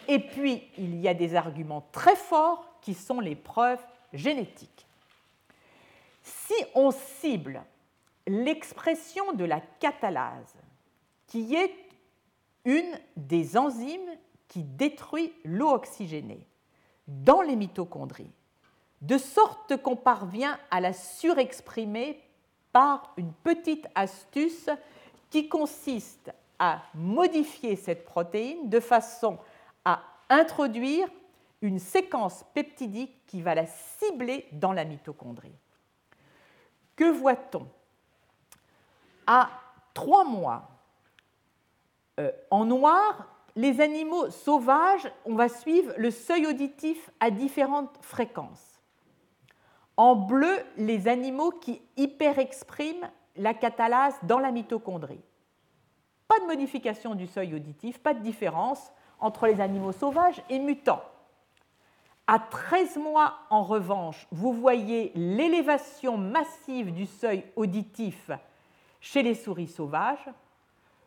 [0.08, 3.84] Et puis, il y a des arguments très forts qui sont les preuves
[4.14, 4.86] génétiques.
[6.22, 7.64] Si on cible
[8.28, 10.55] l'expression de la catalase,
[11.28, 11.73] qui est
[12.65, 14.17] une des enzymes
[14.47, 16.47] qui détruit l'eau oxygénée
[17.07, 18.32] dans les mitochondries,
[19.01, 22.21] de sorte qu'on parvient à la surexprimer
[22.71, 24.69] par une petite astuce
[25.30, 29.38] qui consiste à modifier cette protéine de façon
[29.84, 31.07] à introduire
[31.61, 35.55] une séquence peptidique qui va la cibler dans la mitochondrie.
[36.95, 37.67] Que voit-on?
[39.28, 39.49] À
[39.93, 40.69] trois mois,
[42.19, 48.82] euh, en noir, les animaux sauvages, on va suivre le seuil auditif à différentes fréquences.
[49.97, 55.23] En bleu, les animaux qui hyperexpriment la catalase dans la mitochondrie.
[56.28, 61.03] Pas de modification du seuil auditif, pas de différence entre les animaux sauvages et mutants.
[62.28, 68.32] À 13 mois, en revanche, vous voyez l'élévation massive du seuil auditif
[69.06, 70.28] chez les souris sauvages,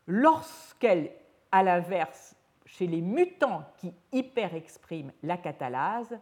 [0.07, 1.11] lorsqu'elle,
[1.51, 2.33] à l'inverse,
[2.65, 6.17] chez les mutants qui hyperexpriment la catalase,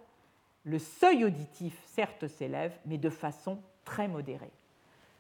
[0.64, 4.52] le seuil auditif certes s'élève, mais de façon très modérée.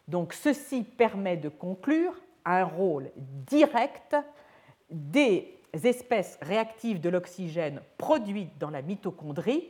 [0.07, 4.15] Donc ceci permet de conclure un rôle direct
[4.89, 9.69] des espèces réactives de l'oxygène produites dans la mitochondrie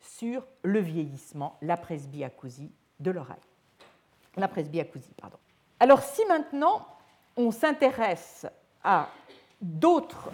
[0.00, 3.36] sur le vieillissement, la presbyacousie de l'oreille.
[4.36, 5.38] La presbyacousie, pardon.
[5.78, 6.86] Alors si maintenant
[7.36, 8.46] on s'intéresse
[8.82, 9.08] à
[9.60, 10.30] d'autres,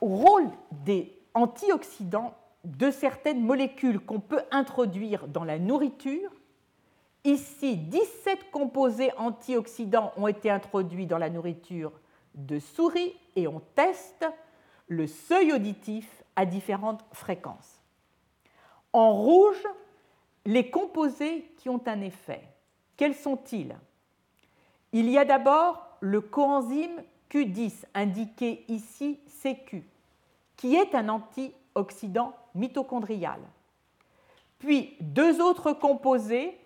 [0.00, 2.34] au rôle des antioxydants
[2.64, 6.30] de certaines molécules qu'on peut introduire dans la nourriture,
[7.24, 11.92] ici 17 composés antioxydants ont été introduits dans la nourriture
[12.34, 14.26] de souris et on teste
[14.88, 17.82] le seuil auditif à différentes fréquences.
[18.92, 19.66] En rouge,
[20.44, 22.42] les composés qui ont un effet.
[22.96, 23.76] Quels sont-ils?
[24.98, 29.84] Il y a d'abord le coenzyme Q10, indiqué ici CQ,
[30.56, 33.38] qui est un antioxydant mitochondrial.
[34.58, 36.58] Puis deux autres composés,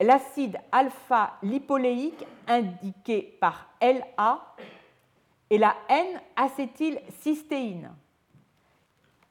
[0.00, 4.54] l'acide alpha-lipoléique indiqué par LA
[5.50, 7.90] et la N-acétylcystéine.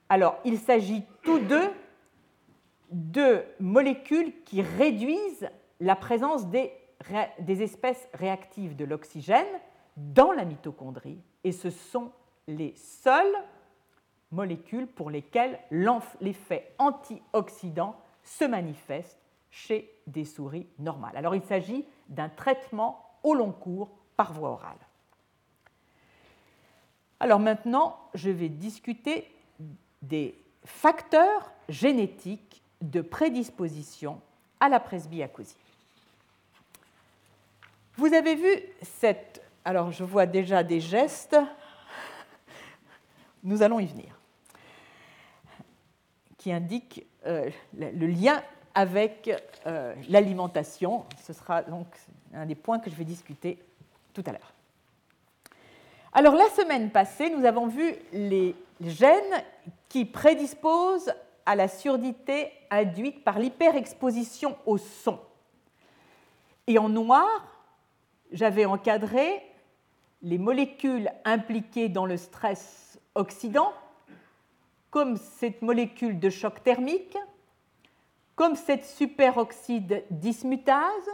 [0.10, 1.72] Alors, il s'agit tous deux
[2.92, 5.50] de molécules qui réduisent
[5.80, 6.74] la présence des,
[7.40, 9.48] des espèces réactives de l'oxygène
[9.98, 12.12] dans la mitochondrie, et ce sont
[12.48, 13.36] les seules
[14.32, 15.60] molécules pour lesquelles
[16.22, 21.18] l'effet antioxydant se manifeste chez des souris normales.
[21.18, 24.78] Alors il s'agit d'un traitement au long cours par voie orale.
[27.20, 29.28] Alors maintenant, je vais discuter
[30.02, 30.36] des
[30.66, 34.20] facteurs génétiques de prédisposition
[34.60, 35.56] à la presbyacousie.
[38.02, 38.50] Vous avez vu
[38.82, 39.44] cette...
[39.64, 41.38] Alors je vois déjà des gestes.
[43.44, 44.20] Nous allons y venir.
[46.40, 48.42] Qui indiquent euh, le lien
[48.74, 49.30] avec
[49.68, 51.06] euh, l'alimentation.
[51.22, 51.86] Ce sera donc
[52.34, 53.60] un des points que je vais discuter
[54.16, 54.52] tout à l'heure.
[56.12, 59.44] Alors la semaine passée, nous avons vu les gènes
[59.90, 61.14] qui prédisposent
[61.46, 65.20] à la surdité induite par l'hyperexposition au son.
[66.66, 67.61] Et en noir,
[68.32, 69.42] j'avais encadré
[70.22, 73.74] les molécules impliquées dans le stress oxydant,
[74.90, 77.18] comme cette molécule de choc thermique,
[78.36, 81.10] comme cette superoxyde dismutase,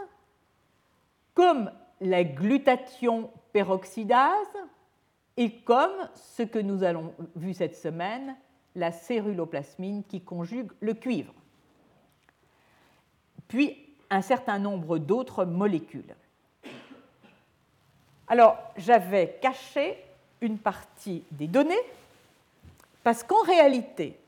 [1.34, 4.56] comme la glutathion peroxydase,
[5.36, 8.36] et comme ce que nous allons vu cette semaine,
[8.74, 11.32] la céruloplasmine qui conjugue le cuivre.
[13.46, 16.16] Puis un certain nombre d'autres molécules.
[18.28, 19.96] Alors, j'avais caché
[20.40, 21.74] une partie des données
[23.02, 24.18] parce qu'en réalité,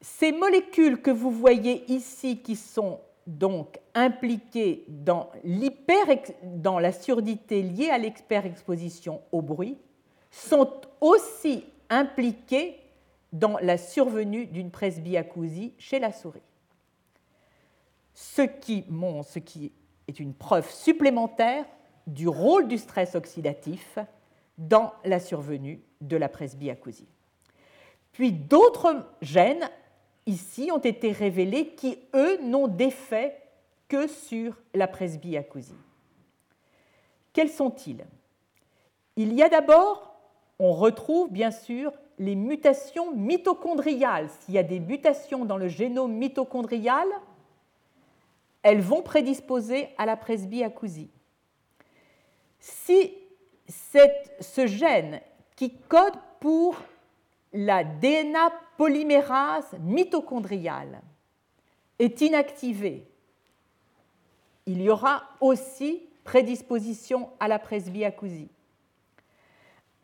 [0.00, 5.30] ces molécules que vous voyez ici qui sont donc impliquées dans,
[6.78, 9.78] la surdité liée à l'experexposition au bruit
[10.30, 10.70] sont
[11.00, 12.78] aussi impliquées
[13.32, 16.40] dans la survenue d'une presbyacousie chez la souris.
[18.14, 18.84] Ce qui,
[19.26, 19.72] ce qui
[20.08, 21.64] est une preuve supplémentaire
[22.06, 23.98] du rôle du stress oxydatif
[24.58, 27.08] dans la survenue de la presbyacousie.
[28.12, 29.68] Puis d'autres gènes
[30.26, 33.36] ici ont été révélés qui, eux, n'ont d'effet
[33.88, 35.74] que sur la presbyacousie.
[37.32, 38.04] Quels sont-ils?
[39.16, 40.14] Il y a d'abord,
[40.58, 44.28] on retrouve bien sûr les mutations mitochondriales.
[44.40, 47.08] S'il y a des mutations dans le génome mitochondrial,
[48.64, 51.10] elles vont prédisposer à la presbyacousie.
[52.58, 53.14] Si
[53.68, 55.20] ce gène
[55.54, 56.80] qui code pour
[57.52, 61.02] la DNA polymérase mitochondriale
[61.98, 63.06] est inactivé,
[64.66, 68.50] il y aura aussi prédisposition à la presbyacousie.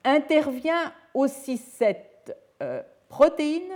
[0.05, 3.73] Intervient aussi cette euh, protéine,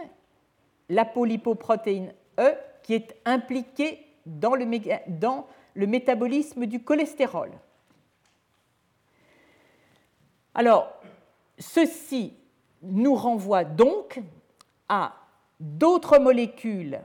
[0.90, 4.66] la polypoprotéine E, qui est impliquée dans le,
[5.08, 7.50] dans le métabolisme du cholestérol.
[10.54, 10.92] Alors,
[11.58, 12.34] ceci
[12.82, 14.20] nous renvoie donc
[14.88, 15.14] à
[15.58, 17.00] d'autres molécules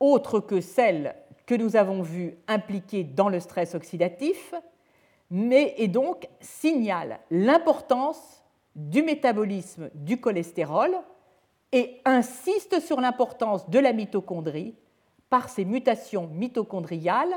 [0.00, 1.14] autres que celles
[1.46, 4.54] que nous avons vues impliquées dans le stress oxydatif,
[5.30, 8.42] mais et donc signale l'importance
[8.74, 10.96] du métabolisme du cholestérol
[11.72, 14.74] et insiste sur l'importance de la mitochondrie
[15.30, 17.34] par ses mutations mitochondriales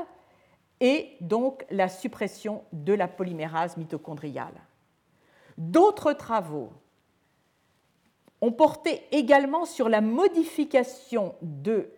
[0.80, 4.54] et donc la suppression de la polymérase mitochondriale.
[5.56, 6.70] D'autres travaux
[8.40, 11.90] ont porté également sur la modification de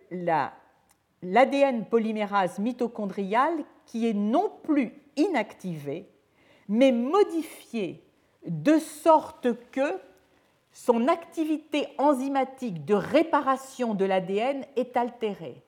[1.21, 6.09] l'ADN polymérase mitochondriale qui est non plus inactivée,
[6.67, 8.03] mais modifiée
[8.47, 9.99] de sorte que
[10.73, 15.61] son activité enzymatique de réparation de l'ADN est altérée.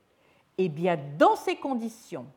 [0.57, 2.27] Eh bien, dans ces conditions,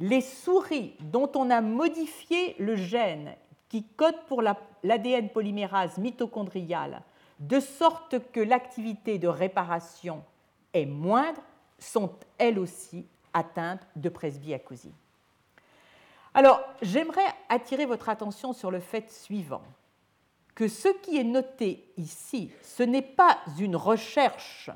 [0.00, 3.34] les souris dont on a modifié le gène
[3.68, 7.02] qui code pour l'ADN polymérase mitochondriale
[7.40, 10.22] de sorte que l'activité de réparation
[10.72, 11.40] est moindre,
[11.78, 14.94] sont elles aussi atteintes de presbyacousie.
[16.32, 19.62] Alors, j'aimerais attirer votre attention sur le fait suivant,
[20.54, 24.70] que ce qui est noté ici, ce n'est pas une recherche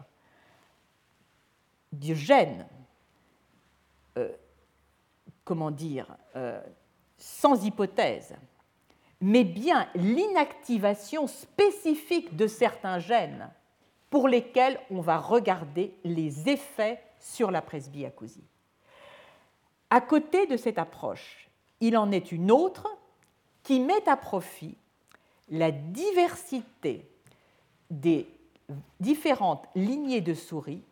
[1.93, 2.67] du gène,
[4.17, 4.31] euh,
[5.45, 6.61] comment dire, euh,
[7.17, 8.35] sans hypothèse,
[9.21, 13.51] mais bien l'inactivation spécifique de certains gènes
[14.11, 18.45] pour lesquels on va regarder les effets sur la presbyacousie.
[19.91, 21.49] À côté de cette approche,
[21.81, 22.87] il en est une autre
[23.63, 24.77] qui met à profit
[25.51, 27.09] la diversité
[27.91, 28.29] des
[29.01, 30.83] différentes lignées de souris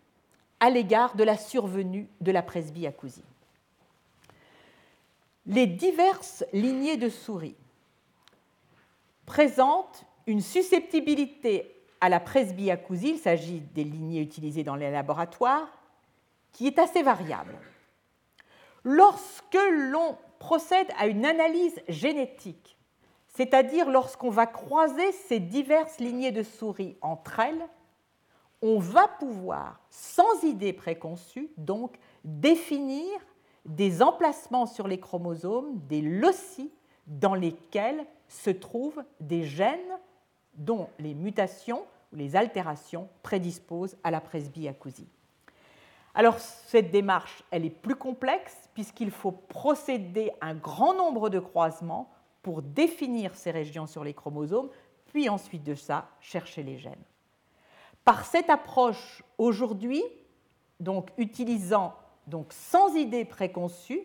[0.61, 3.25] à l'égard de la survenue de la presbyacousie.
[5.47, 7.57] Les diverses lignées de souris
[9.27, 15.69] présentent une susceptibilité à la presbyacousie, il s'agit des lignées utilisées dans les laboratoires,
[16.53, 17.55] qui est assez variable.
[18.83, 22.77] Lorsque l'on procède à une analyse génétique,
[23.35, 27.67] c'est-à-dire lorsqu'on va croiser ces diverses lignées de souris entre elles,
[28.63, 33.07] on va pouvoir, sans idée préconçue, donc définir
[33.65, 36.71] des emplacements sur les chromosomes, des loci
[37.07, 39.99] dans lesquels se trouvent des gènes
[40.55, 45.09] dont les mutations ou les altérations prédisposent à la presbyacousie.
[46.15, 51.39] Alors cette démarche, elle est plus complexe puisqu'il faut procéder à un grand nombre de
[51.39, 52.11] croisements
[52.43, 54.71] pour définir ces régions sur les chromosomes,
[55.07, 56.95] puis ensuite de ça, chercher les gènes.
[58.07, 60.01] Par cette approche aujourd'hui,
[60.79, 61.93] donc utilisant
[62.29, 64.01] donc sans idée préconçue,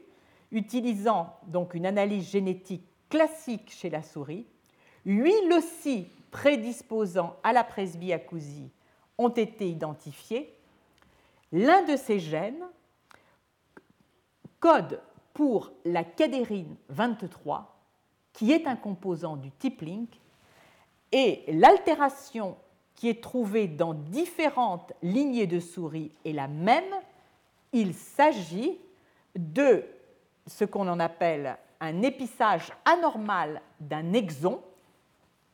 [0.52, 4.48] utilisant donc une analyse génétique classique chez la souris,
[5.06, 8.72] huit loci prédisposant à la presbyacousie
[9.20, 10.52] ont été identifiés.
[11.52, 12.66] L'un de ces gènes
[14.60, 15.00] code
[15.36, 17.80] pour la cadérine 23,
[18.34, 20.10] qui est un composant du type link,
[21.12, 22.58] et l'altération
[22.96, 26.94] qui est trouvée dans différentes lignées de souris est la même.
[27.74, 28.78] Il s'agit
[29.36, 29.84] de
[30.48, 34.62] ce qu'on en appelle un épissage anormal d'un exon.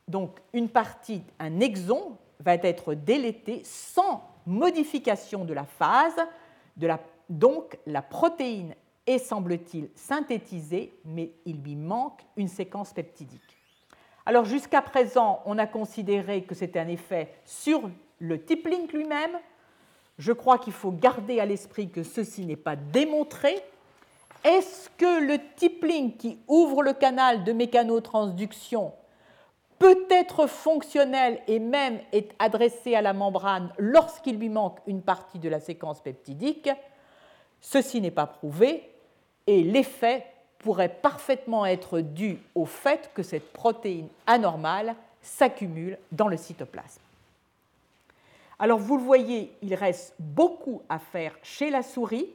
[0.07, 6.19] Donc une partie, un exon, va être délété sans modification de la phase.
[7.29, 13.56] Donc la protéine est, semble-t-il, synthétisée, mais il lui manque une séquence peptidique.
[14.27, 17.89] Alors jusqu'à présent, on a considéré que c'était un effet sur
[18.19, 19.39] le tip link lui-même.
[20.17, 23.55] Je crois qu'il faut garder à l'esprit que ceci n'est pas démontré.
[24.43, 28.91] Est-ce que le tip link qui ouvre le canal de mécanotransduction
[29.79, 35.39] peut être fonctionnel et même est adressé à la membrane lorsqu'il lui manque une partie
[35.39, 36.69] de la séquence peptidique?
[37.61, 38.91] Ceci n'est pas prouvé
[39.47, 40.25] et l'effet
[40.67, 46.99] pourrait parfaitement être dû au fait que cette protéine anormale s'accumule dans le cytoplasme.
[48.59, 52.27] Alors vous le voyez, il reste beaucoup à faire chez la souris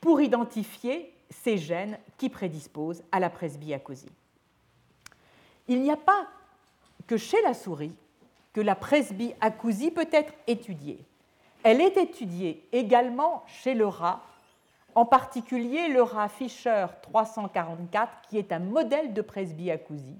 [0.00, 4.12] pour identifier ces gènes qui prédisposent à la presbyacousie.
[5.66, 6.28] Il n'y a pas
[7.08, 7.96] que chez la souris
[8.52, 11.00] que la presbyacousie peut être étudiée.
[11.64, 14.22] Elle est étudiée également chez le rat
[14.94, 20.18] en particulier le rat Fischer 344, qui est un modèle de presbyacousie.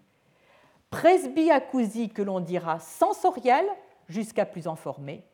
[0.91, 3.69] Presbyacousie que l'on dira sensorielle
[4.09, 5.25] jusqu'à plus informée,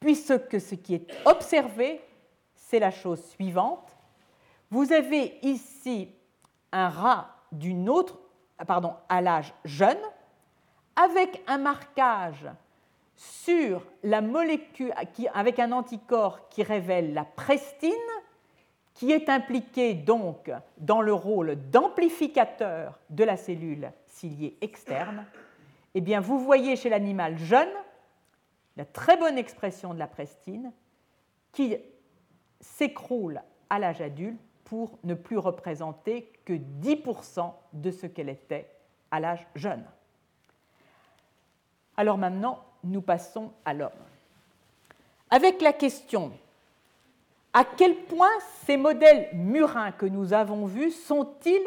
[0.00, 2.00] puisque ce qui est observé,
[2.54, 3.96] c'est la chose suivante.
[4.70, 6.10] Vous avez ici
[6.72, 8.18] un rat d'une autre,
[8.66, 10.00] pardon, à l'âge jeune,
[10.96, 12.46] avec un marquage
[13.16, 14.92] sur la molécule,
[15.34, 17.92] avec un anticorps qui révèle la prestine,
[18.96, 25.26] qui est impliqué donc dans le rôle d'amplificateur de la cellule ciliée externe,
[25.94, 27.68] eh bien, vous voyez chez l'animal jeune
[28.76, 30.72] la très bonne expression de la prestine
[31.52, 31.76] qui
[32.60, 38.68] s'écroule à l'âge adulte pour ne plus représenter que 10% de ce qu'elle était
[39.10, 39.84] à l'âge jeune.
[41.98, 43.90] Alors maintenant, nous passons à l'homme.
[45.30, 46.32] Avec la question
[47.56, 48.28] à quel point
[48.66, 51.66] ces modèles murins que nous avons vus sont-ils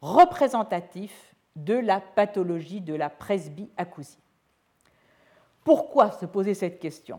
[0.00, 4.20] représentatifs de la pathologie de la presbyacousie?
[5.64, 7.18] Pourquoi se poser cette question?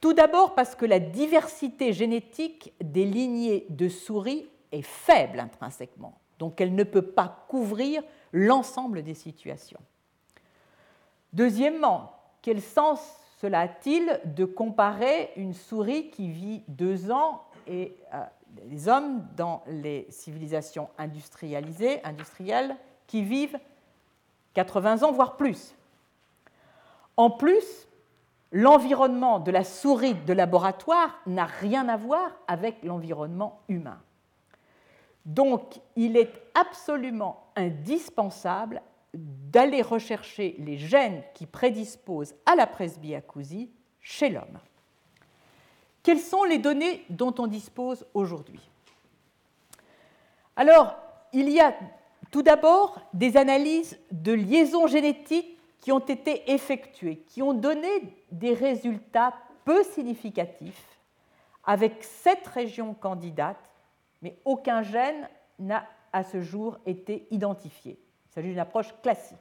[0.00, 6.62] Tout d'abord parce que la diversité génétique des lignées de souris est faible intrinsèquement, donc
[6.62, 8.02] elle ne peut pas couvrir
[8.32, 9.80] l'ensemble des situations.
[11.34, 12.10] Deuxièmement,
[12.40, 18.22] quel sens cela a-t-il de comparer une souris qui vit deux ans et euh,
[18.70, 22.76] les hommes dans les civilisations industrialisées, industrielles,
[23.08, 23.58] qui vivent
[24.54, 25.74] 80 ans, voire plus?
[27.16, 27.88] En plus,
[28.52, 33.98] l'environnement de la souris de laboratoire n'a rien à voir avec l'environnement humain.
[35.26, 38.82] Donc, il est absolument indispensable
[39.14, 43.70] d'aller rechercher les gènes qui prédisposent à la presbyacousie
[44.00, 44.58] chez l'homme.
[46.02, 48.60] Quelles sont les données dont on dispose aujourd'hui?
[50.56, 50.96] Alors,
[51.32, 51.74] il y a
[52.30, 57.88] tout d'abord des analyses de liaisons génétiques qui ont été effectuées, qui ont donné
[58.30, 59.34] des résultats
[59.64, 60.98] peu significatifs
[61.64, 63.70] avec sept régions candidates,
[64.20, 65.28] mais aucun gène
[65.58, 67.98] n'a à ce jour été identifié.
[68.32, 69.38] Il s'agit approche classique.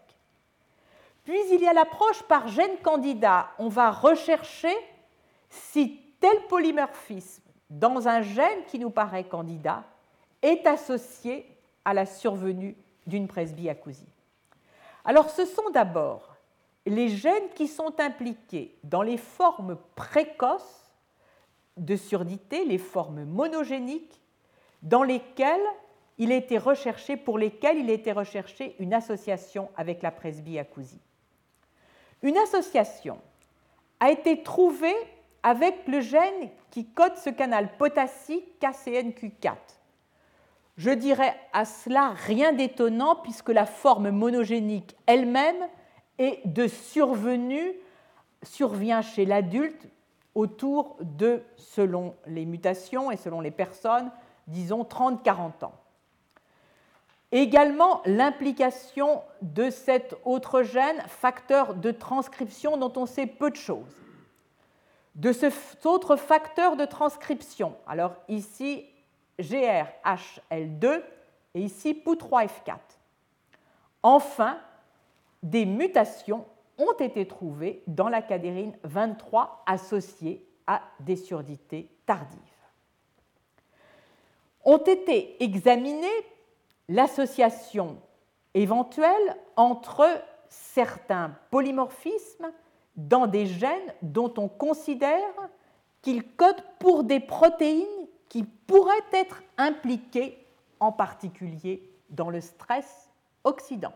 [1.24, 3.50] Puis il y a l'approche par gène candidat.
[3.58, 4.76] On va rechercher
[5.50, 9.86] si tel polymorphisme dans un gène qui nous paraît candidat
[10.42, 11.46] est associé
[11.86, 12.76] à la survenue
[13.08, 14.10] d'une presbyacousie.
[15.06, 16.36] Alors ce sont d'abord
[16.86, 20.92] les gènes qui sont impliqués dans les formes précoces
[21.78, 24.22] de surdité, les formes monogéniques,
[24.82, 25.62] dans lesquelles
[26.18, 31.02] il a été recherché, pour lesquels il été recherché une association avec la presbyacousie.
[32.22, 33.20] Une association
[34.00, 34.96] a été trouvée
[35.44, 39.56] avec le gène qui code ce canal potassique KCNQ4.
[40.78, 45.68] Je dirais à cela rien d'étonnant puisque la forme monogénique elle-même
[46.18, 47.74] est de survenue,
[48.44, 49.88] survient chez l'adulte
[50.36, 54.12] autour de, selon les mutations et selon les personnes,
[54.48, 55.74] disons 30-40 ans.
[57.32, 63.96] Également l'implication de cet autre gène, facteur de transcription dont on sait peu de choses.
[65.16, 68.86] De cet autre facteur de transcription, alors ici
[69.40, 71.02] GRHL2
[71.54, 72.78] et ici POU3F4.
[74.04, 74.58] Enfin,
[75.44, 76.46] des mutations
[76.78, 82.40] ont été trouvées dans la cadérine 23 associées à des surdités tardives.
[84.64, 86.08] ont été examinées
[86.92, 87.98] l'association
[88.54, 90.06] éventuelle entre
[90.50, 92.52] certains polymorphismes
[92.98, 95.50] dans des gènes dont on considère
[96.02, 97.86] qu'ils codent pour des protéines
[98.28, 100.46] qui pourraient être impliquées
[100.82, 103.10] en particulier dans le stress
[103.46, 103.94] oxydant.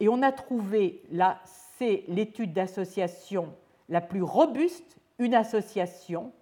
[0.00, 1.40] Et on a trouvé, là,
[1.78, 3.54] c'est l'étude d'association
[3.88, 6.32] la plus robuste, une association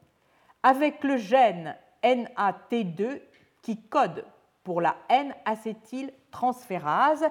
[0.64, 3.20] avec le gène NAT2
[3.62, 4.24] qui code
[4.64, 7.24] pour la N-acétyltransférase,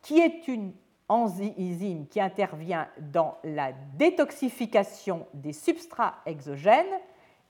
[0.00, 0.72] qui est une
[1.08, 6.98] enzyme qui intervient dans la détoxification des substrats exogènes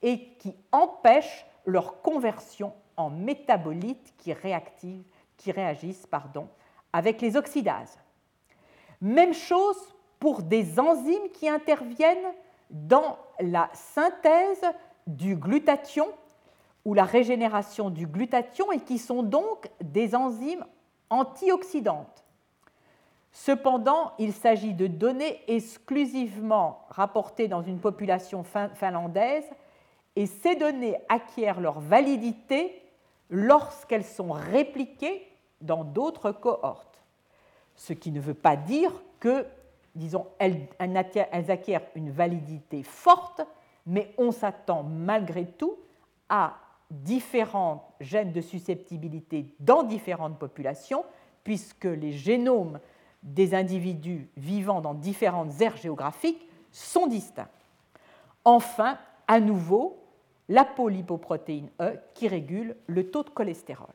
[0.03, 4.35] et qui empêche leur conversion en métabolites qui,
[5.37, 6.07] qui réagissent
[6.93, 7.99] avec les oxydases.
[9.01, 9.79] Même chose
[10.19, 12.35] pour des enzymes qui interviennent
[12.71, 14.63] dans la synthèse
[15.07, 16.09] du glutathion
[16.85, 20.65] ou la régénération du glutathion et qui sont donc des enzymes
[21.11, 22.25] antioxydantes.
[23.33, 28.45] Cependant, il s'agit de données exclusivement rapportées dans une population
[28.75, 29.49] finlandaise
[30.17, 32.83] et ces données acquièrent leur validité
[33.31, 35.27] lorsqu'elles sont répliquées
[35.63, 37.03] dans d'autres cohortes.
[37.75, 39.47] Ce qui ne veut pas dire que,
[39.95, 43.41] disons, elles, acquièrent une validité forte,
[43.87, 45.79] mais on s'attend malgré tout
[46.29, 46.57] à
[46.93, 51.05] différents gènes de susceptibilité dans différentes populations,
[51.43, 52.79] puisque les génomes
[53.23, 57.49] des individus vivant dans différentes aires géographiques sont distincts.
[58.45, 59.99] Enfin, à nouveau,
[60.49, 63.95] la polypoprotéine E qui régule le taux de cholestérol.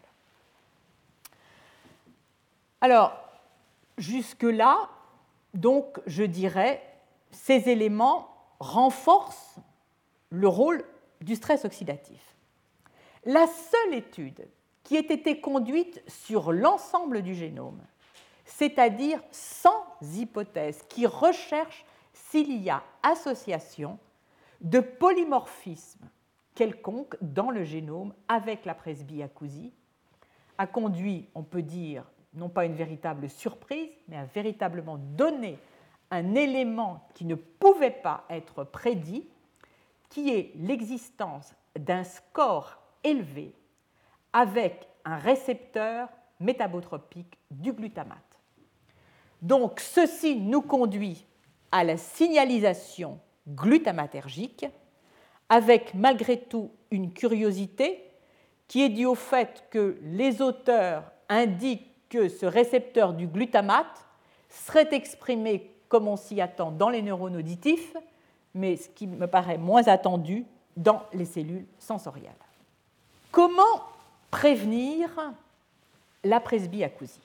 [2.81, 3.13] Alors,
[3.97, 4.89] jusque-là,
[5.53, 6.81] donc, je dirais,
[7.31, 8.29] ces éléments
[8.59, 9.59] renforcent
[10.29, 10.83] le rôle
[11.21, 12.36] du stress oxydatif.
[13.27, 14.47] La seule étude
[14.83, 17.81] qui ait été conduite sur l'ensemble du génome
[18.47, 23.99] c'est-à-dire sans hypothèse, qui recherche s'il y a association
[24.61, 26.09] de polymorphisme
[26.55, 29.71] quelconque dans le génome avec la presbyacousie,
[30.57, 35.59] a conduit, on peut dire, non pas une véritable surprise, mais à véritablement donner
[36.09, 39.27] un élément qui ne pouvait pas être prédit,
[40.09, 43.53] qui est l'existence d'un score élevé
[44.33, 46.09] avec un récepteur
[46.39, 48.17] métabotropique du glutamate.
[49.41, 51.25] Donc ceci nous conduit
[51.71, 54.65] à la signalisation glutamatergique,
[55.49, 58.03] avec malgré tout une curiosité
[58.67, 64.05] qui est due au fait que les auteurs indiquent que ce récepteur du glutamate
[64.49, 67.95] serait exprimé comme on s'y attend dans les neurones auditifs,
[68.53, 72.33] mais ce qui me paraît moins attendu dans les cellules sensorielles.
[73.37, 73.83] Comment
[74.31, 75.11] prévenir
[76.23, 77.21] la presbyacousie?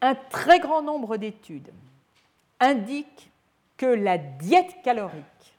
[0.00, 1.70] Un très grand nombre d'études
[2.58, 3.30] indiquent
[3.76, 5.54] que la diète calorique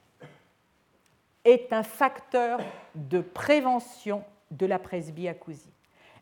[1.46, 2.60] est un facteur
[2.96, 5.72] de prévention de la presbyacousie.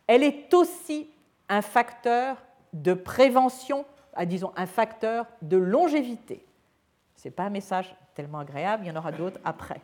[0.06, 1.10] Elle est aussi
[1.48, 2.44] un facteur
[2.74, 3.86] de prévention,
[4.16, 6.46] ah, disons un facteur de longévité.
[7.16, 9.80] Ce n'est pas un message tellement agréable, il y en aura d'autres après.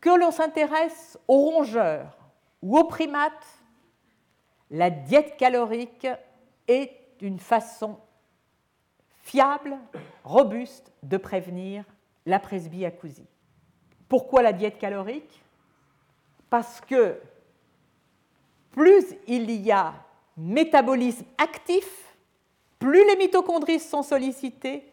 [0.00, 2.16] Que l'on s'intéresse aux rongeurs
[2.62, 3.46] ou aux primates
[4.70, 6.06] la diète calorique
[6.68, 7.98] est une façon
[9.22, 9.76] fiable,
[10.24, 11.84] robuste de prévenir
[12.24, 13.26] la presbyacousie.
[14.08, 15.42] Pourquoi la diète calorique?
[16.48, 17.20] Parce que
[18.70, 19.94] plus il y a
[20.36, 22.16] métabolisme actif,
[22.78, 24.84] plus les mitochondries sont sollicitées,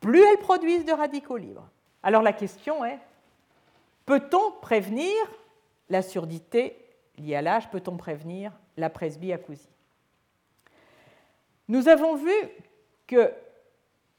[0.00, 1.68] plus elles produisent de radicaux libres.
[2.02, 2.98] Alors la question est,
[4.06, 5.12] peut-on prévenir
[5.88, 6.76] la surdité
[7.18, 7.68] liée à l'âge?
[7.70, 9.68] Peut-on prévenir la presbyacousie?
[11.68, 12.32] Nous avons vu
[13.06, 13.32] que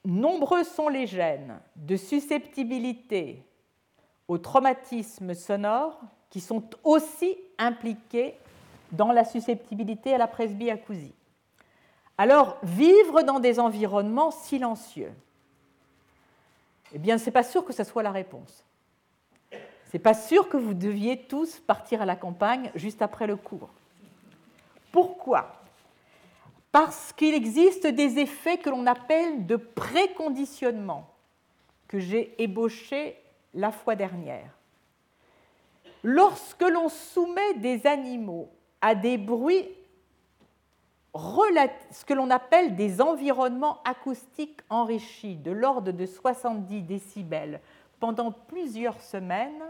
[0.04, 3.42] nombreux sont les gènes de susceptibilité
[4.28, 5.98] au traumatisme sonore
[6.30, 8.34] qui sont aussi impliqués
[8.92, 11.14] dans la susceptibilité à la presbyacousie.
[12.18, 15.12] Alors, vivre dans des environnements silencieux,
[16.92, 18.64] eh bien, ce n'est pas sûr que ce soit la réponse.
[19.92, 23.70] N'est pas sûr que vous deviez tous partir à la campagne juste après le cours.
[24.92, 25.62] Pourquoi?
[26.72, 31.08] Parce qu'il existe des effets que l'on appelle de préconditionnement,
[31.86, 33.16] que j'ai ébauchés
[33.54, 34.50] la fois dernière.
[36.02, 38.50] Lorsque l'on soumet des animaux
[38.80, 39.68] à des bruits,
[41.14, 47.60] ce que l'on appelle des environnements acoustiques enrichis de l'ordre de 70 décibels
[48.00, 49.62] pendant plusieurs semaines,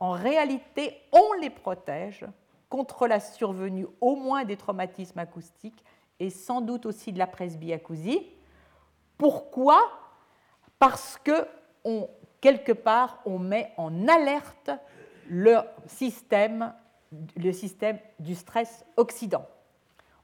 [0.00, 2.26] en réalité, on les protège
[2.68, 5.84] contre la survenue au moins des traumatismes acoustiques
[6.18, 8.30] et sans doute aussi de la presbyacousie.
[9.16, 9.80] Pourquoi?
[10.78, 11.46] Parce que
[12.40, 14.70] quelque part, on met en alerte
[15.28, 16.74] le système,
[17.36, 19.46] le système du stress oxydant.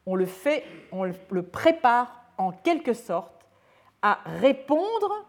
[0.06, 3.46] On le fait, on le prépare en quelque sorte
[4.02, 5.26] à répondre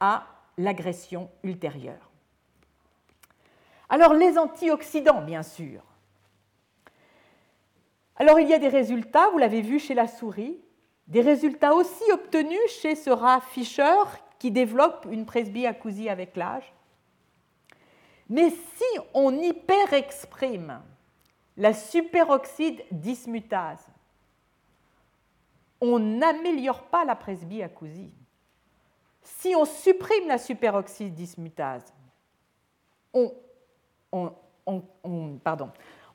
[0.00, 0.26] à
[0.58, 2.10] l'agression ultérieure.
[3.88, 5.82] Alors les antioxydants, bien sûr.
[8.16, 10.58] Alors il y a des résultats, vous l'avez vu chez la souris,
[11.06, 14.02] des résultats aussi obtenus chez ce rat Fischer
[14.38, 16.72] qui développe une presbyacousie avec l'âge.
[18.28, 20.82] Mais si on hyperexprime
[21.56, 23.86] la superoxyde dismutase,
[25.80, 28.12] on n'améliore pas la presbyacousie.
[29.38, 31.92] Si on supprime la superoxyde dismutase,
[33.12, 33.32] on,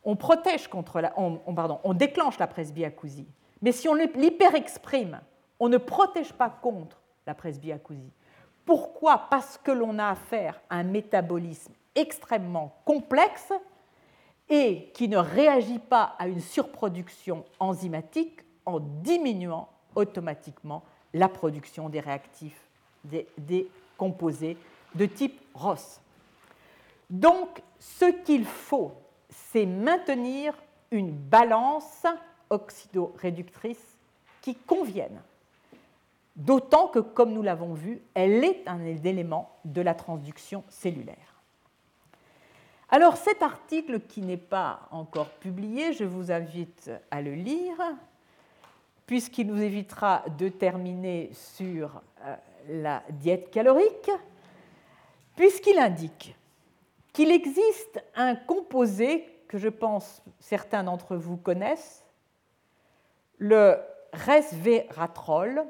[0.04, 3.28] on protège contre la, on, pardon, on déclenche la presbyacousie.
[3.62, 5.22] Mais si on l'hyperexprime,
[5.60, 8.12] on ne protège pas contre la presbyacousie.
[8.66, 9.28] Pourquoi?
[9.30, 13.54] Parce que l'on a affaire à un métabolisme extrêmement complexe
[14.50, 20.84] et qui ne réagit pas à une surproduction enzymatique en diminuant automatiquement
[21.14, 22.71] la production des réactifs,
[23.04, 23.68] des,
[23.98, 24.58] composés
[24.96, 26.00] de type ROS.
[27.10, 28.94] Donc, ce qu'il faut,
[29.30, 30.56] c'est maintenir
[30.92, 32.06] une balance
[32.50, 33.96] oxydoréductrice
[34.42, 35.22] qui convienne.
[36.36, 41.32] D'autant que, comme nous l'avons vu, elle est un élément de la transduction cellulaire.
[42.94, 47.78] Alors cet article qui n'est pas encore publié, je vous invite à le lire
[49.06, 52.02] puisqu'il nous évitera de terminer sur
[52.68, 54.12] la diète calorique,
[55.36, 56.36] puisqu'il indique
[57.14, 62.06] qu'il existe un composé que je pense certains d'entre vous connaissent,
[63.38, 63.78] le
[64.14, 65.66] resveratrol,